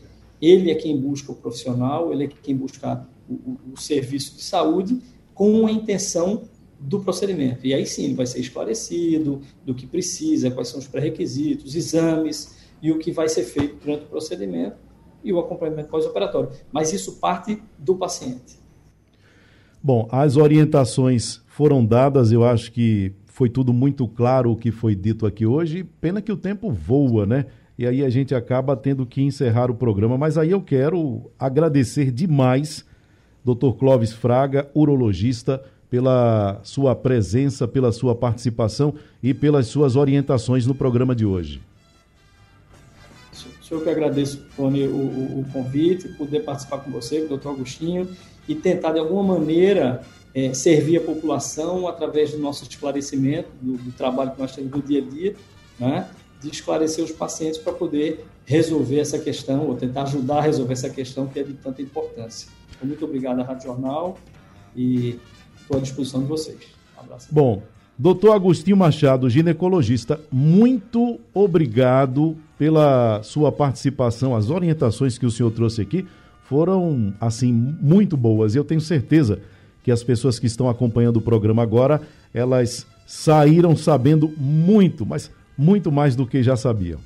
ele 0.40 0.70
é 0.70 0.76
quem 0.76 0.96
busca 0.96 1.32
o 1.32 1.34
profissional, 1.34 2.12
ele 2.12 2.26
é 2.26 2.28
quem 2.28 2.54
busca 2.54 3.04
o, 3.28 3.34
o, 3.34 3.58
o 3.72 3.76
serviço 3.76 4.36
de 4.36 4.44
saúde 4.44 5.00
com 5.34 5.66
a 5.66 5.72
intenção 5.72 6.42
do 6.78 7.00
procedimento. 7.00 7.66
E 7.66 7.74
aí 7.74 7.84
sim, 7.84 8.04
ele 8.04 8.14
vai 8.14 8.26
ser 8.26 8.40
esclarecido 8.40 9.40
do 9.64 9.74
que 9.74 9.86
precisa, 9.86 10.50
quais 10.50 10.68
são 10.68 10.78
os 10.78 10.86
pré-requisitos, 10.86 11.74
exames 11.74 12.56
e 12.80 12.92
o 12.92 12.98
que 12.98 13.10
vai 13.10 13.28
ser 13.28 13.42
feito 13.44 13.76
durante 13.84 14.04
o 14.04 14.08
procedimento 14.08 14.76
e 15.24 15.32
o 15.32 15.38
acompanhamento 15.38 15.88
pós-operatório. 15.88 16.50
Mas 16.72 16.92
isso 16.92 17.16
parte 17.16 17.60
do 17.76 17.96
paciente. 17.96 18.58
Bom, 19.82 20.08
as 20.10 20.36
orientações 20.36 21.40
foram 21.46 21.84
dadas, 21.84 22.30
eu 22.30 22.44
acho 22.44 22.70
que 22.72 23.12
foi 23.26 23.48
tudo 23.48 23.72
muito 23.72 24.06
claro 24.08 24.50
o 24.50 24.56
que 24.56 24.72
foi 24.72 24.94
dito 24.96 25.24
aqui 25.26 25.46
hoje. 25.46 25.84
Pena 26.00 26.20
que 26.20 26.32
o 26.32 26.36
tempo 26.36 26.70
voa, 26.70 27.24
né? 27.24 27.46
E 27.78 27.86
aí 27.86 28.04
a 28.04 28.10
gente 28.10 28.34
acaba 28.34 28.76
tendo 28.76 29.06
que 29.06 29.22
encerrar 29.22 29.70
o 29.70 29.74
programa. 29.74 30.18
Mas 30.18 30.36
aí 30.36 30.50
eu 30.50 30.60
quero 30.60 31.30
agradecer 31.38 32.10
demais, 32.10 32.84
Dr. 33.44 33.70
Clóvis 33.78 34.12
Fraga, 34.12 34.68
urologista, 34.74 35.62
pela 35.90 36.60
sua 36.62 36.94
presença, 36.94 37.66
pela 37.66 37.92
sua 37.92 38.14
participação 38.14 38.94
e 39.22 39.32
pelas 39.32 39.66
suas 39.66 39.96
orientações 39.96 40.66
no 40.66 40.74
programa 40.74 41.14
de 41.14 41.24
hoje. 41.24 41.60
Eu 43.70 43.82
que 43.82 43.90
agradeço, 43.90 44.42
Tony, 44.56 44.86
o, 44.86 44.96
o, 44.96 45.40
o 45.40 45.44
convite, 45.52 46.08
poder 46.14 46.40
participar 46.40 46.78
com 46.78 46.90
você, 46.90 47.20
com 47.20 47.26
o 47.26 47.28
doutor 47.28 47.52
Agostinho, 47.52 48.08
e 48.48 48.54
tentar, 48.54 48.92
de 48.92 48.98
alguma 48.98 49.38
maneira, 49.38 50.02
é, 50.34 50.54
servir 50.54 50.96
a 50.96 51.00
população 51.00 51.86
através 51.86 52.32
do 52.32 52.38
nosso 52.38 52.64
esclarecimento, 52.64 53.50
do, 53.60 53.76
do, 53.76 53.92
trabalho 53.92 54.30
que 54.30 54.40
nós 54.40 54.54
temos 54.54 54.70
no 54.70 54.80
dia 54.80 55.02
a 55.02 55.04
dia, 55.04 55.36
né, 55.78 56.08
de 56.40 56.48
esclarecer 56.48 57.04
os 57.04 57.12
pacientes 57.12 57.58
para 57.58 57.72
poder 57.72 58.24
resolver 58.46 59.00
essa 59.00 59.18
questão, 59.18 59.66
ou 59.66 59.76
tentar 59.76 60.04
ajudar 60.04 60.38
a 60.38 60.42
resolver 60.42 60.72
essa 60.72 60.88
questão 60.88 61.26
que 61.26 61.38
é 61.38 61.42
de 61.42 61.52
tanta 61.52 61.82
importância. 61.82 62.48
Então, 62.70 62.88
muito 62.88 63.04
obrigado 63.04 63.40
à 63.40 63.44
Rádio 63.44 63.64
Jornal 63.64 64.16
e 64.74 65.18
estou 65.68 65.78
à 65.78 65.80
disposição 65.80 66.22
de 66.22 66.26
vocês. 66.26 66.58
Um 66.96 67.00
abraço. 67.00 67.28
Bom, 67.30 67.62
doutor 67.98 68.32
Agostinho 68.32 68.76
Machado, 68.76 69.28
ginecologista, 69.28 70.18
muito 70.32 71.20
obrigado 71.34 72.36
pela 72.58 73.22
sua 73.22 73.52
participação. 73.52 74.34
As 74.34 74.48
orientações 74.48 75.18
que 75.18 75.26
o 75.26 75.30
senhor 75.30 75.50
trouxe 75.50 75.82
aqui 75.82 76.06
foram, 76.44 77.14
assim, 77.20 77.52
muito 77.52 78.16
boas. 78.16 78.54
E 78.54 78.58
eu 78.58 78.64
tenho 78.64 78.80
certeza 78.80 79.40
que 79.84 79.92
as 79.92 80.02
pessoas 80.02 80.38
que 80.38 80.46
estão 80.46 80.68
acompanhando 80.68 81.18
o 81.18 81.22
programa 81.22 81.62
agora, 81.62 82.00
elas 82.32 82.86
saíram 83.06 83.76
sabendo 83.76 84.32
muito, 84.36 85.04
mas 85.04 85.30
muito 85.56 85.92
mais 85.92 86.16
do 86.16 86.26
que 86.26 86.42
já 86.42 86.56
sabiam. 86.56 86.98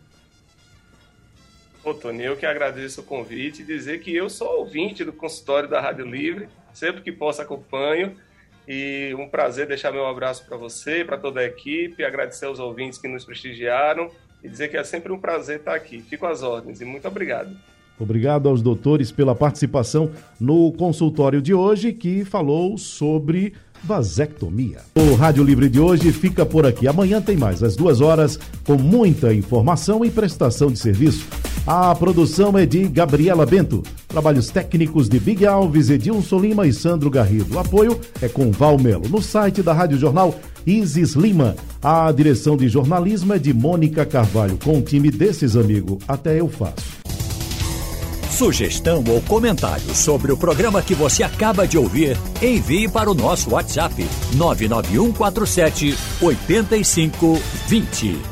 Ô, 1.84 1.92
Tony, 1.92 2.22
eu 2.22 2.36
que 2.36 2.46
agradeço 2.46 3.00
o 3.00 3.04
convite 3.04 3.62
e 3.62 3.64
dizer 3.64 4.00
que 4.00 4.14
eu 4.14 4.30
sou 4.30 4.60
ouvinte 4.60 5.04
do 5.04 5.12
consultório 5.12 5.68
da 5.68 5.80
Rádio 5.80 6.06
Livre, 6.06 6.48
sempre 6.72 7.02
que 7.02 7.10
posso 7.10 7.42
acompanho. 7.42 8.14
E 8.66 9.14
um 9.18 9.28
prazer 9.28 9.66
deixar 9.66 9.92
meu 9.92 10.06
abraço 10.06 10.44
para 10.46 10.56
você, 10.56 11.04
para 11.04 11.18
toda 11.18 11.40
a 11.40 11.44
equipe, 11.44 12.04
agradecer 12.04 12.46
aos 12.46 12.58
ouvintes 12.58 12.98
que 12.98 13.08
nos 13.08 13.24
prestigiaram 13.24 14.08
e 14.42 14.48
dizer 14.48 14.68
que 14.68 14.76
é 14.76 14.84
sempre 14.84 15.12
um 15.12 15.18
prazer 15.18 15.58
estar 15.58 15.74
aqui. 15.74 16.00
Fico 16.00 16.26
às 16.26 16.42
ordens 16.42 16.80
e 16.80 16.84
muito 16.84 17.06
obrigado. 17.06 17.56
Obrigado 17.98 18.48
aos 18.48 18.62
doutores 18.62 19.12
pela 19.12 19.34
participação 19.34 20.10
no 20.40 20.72
consultório 20.72 21.40
de 21.40 21.54
hoje, 21.54 21.92
que 21.92 22.24
falou 22.24 22.76
sobre 22.76 23.54
vasectomia. 23.84 24.78
O 24.96 25.14
Rádio 25.14 25.44
Livre 25.44 25.68
de 25.68 25.78
hoje 25.78 26.12
fica 26.12 26.44
por 26.44 26.66
aqui. 26.66 26.88
Amanhã 26.88 27.20
tem 27.20 27.36
mais, 27.36 27.62
às 27.62 27.76
duas 27.76 28.00
horas, 28.00 28.38
com 28.64 28.76
muita 28.76 29.32
informação 29.32 30.04
e 30.04 30.10
prestação 30.10 30.70
de 30.70 30.78
serviço. 30.78 31.51
A 31.66 31.94
produção 31.94 32.58
é 32.58 32.66
de 32.66 32.88
Gabriela 32.88 33.46
Bento. 33.46 33.82
Trabalhos 34.08 34.50
técnicos 34.50 35.08
de 35.08 35.20
Big 35.20 35.46
Alves, 35.46 35.90
Edilson 35.90 36.40
Lima 36.40 36.66
e 36.66 36.72
Sandro 36.72 37.08
Garrido. 37.08 37.54
O 37.54 37.58
apoio 37.58 38.00
é 38.20 38.28
com 38.28 38.50
Val 38.50 38.76
Melo. 38.78 39.08
No 39.08 39.22
site 39.22 39.62
da 39.62 39.72
Rádio 39.72 39.96
Jornal, 39.96 40.34
Isis 40.66 41.12
Lima. 41.12 41.54
A 41.80 42.10
direção 42.10 42.56
de 42.56 42.68
jornalismo 42.68 43.34
é 43.34 43.38
de 43.38 43.54
Mônica 43.54 44.04
Carvalho. 44.04 44.58
Com 44.62 44.78
um 44.78 44.82
time 44.82 45.08
desses, 45.08 45.56
amigo, 45.56 46.00
até 46.08 46.40
eu 46.40 46.48
faço. 46.48 47.00
Sugestão 48.28 49.04
ou 49.06 49.20
comentário 49.22 49.94
sobre 49.94 50.32
o 50.32 50.36
programa 50.36 50.82
que 50.82 50.96
você 50.96 51.22
acaba 51.22 51.68
de 51.68 51.78
ouvir, 51.78 52.16
envie 52.42 52.88
para 52.88 53.08
o 53.08 53.14
nosso 53.14 53.50
WhatsApp 53.50 54.04
99147 54.34 55.96
8520. 56.20 58.31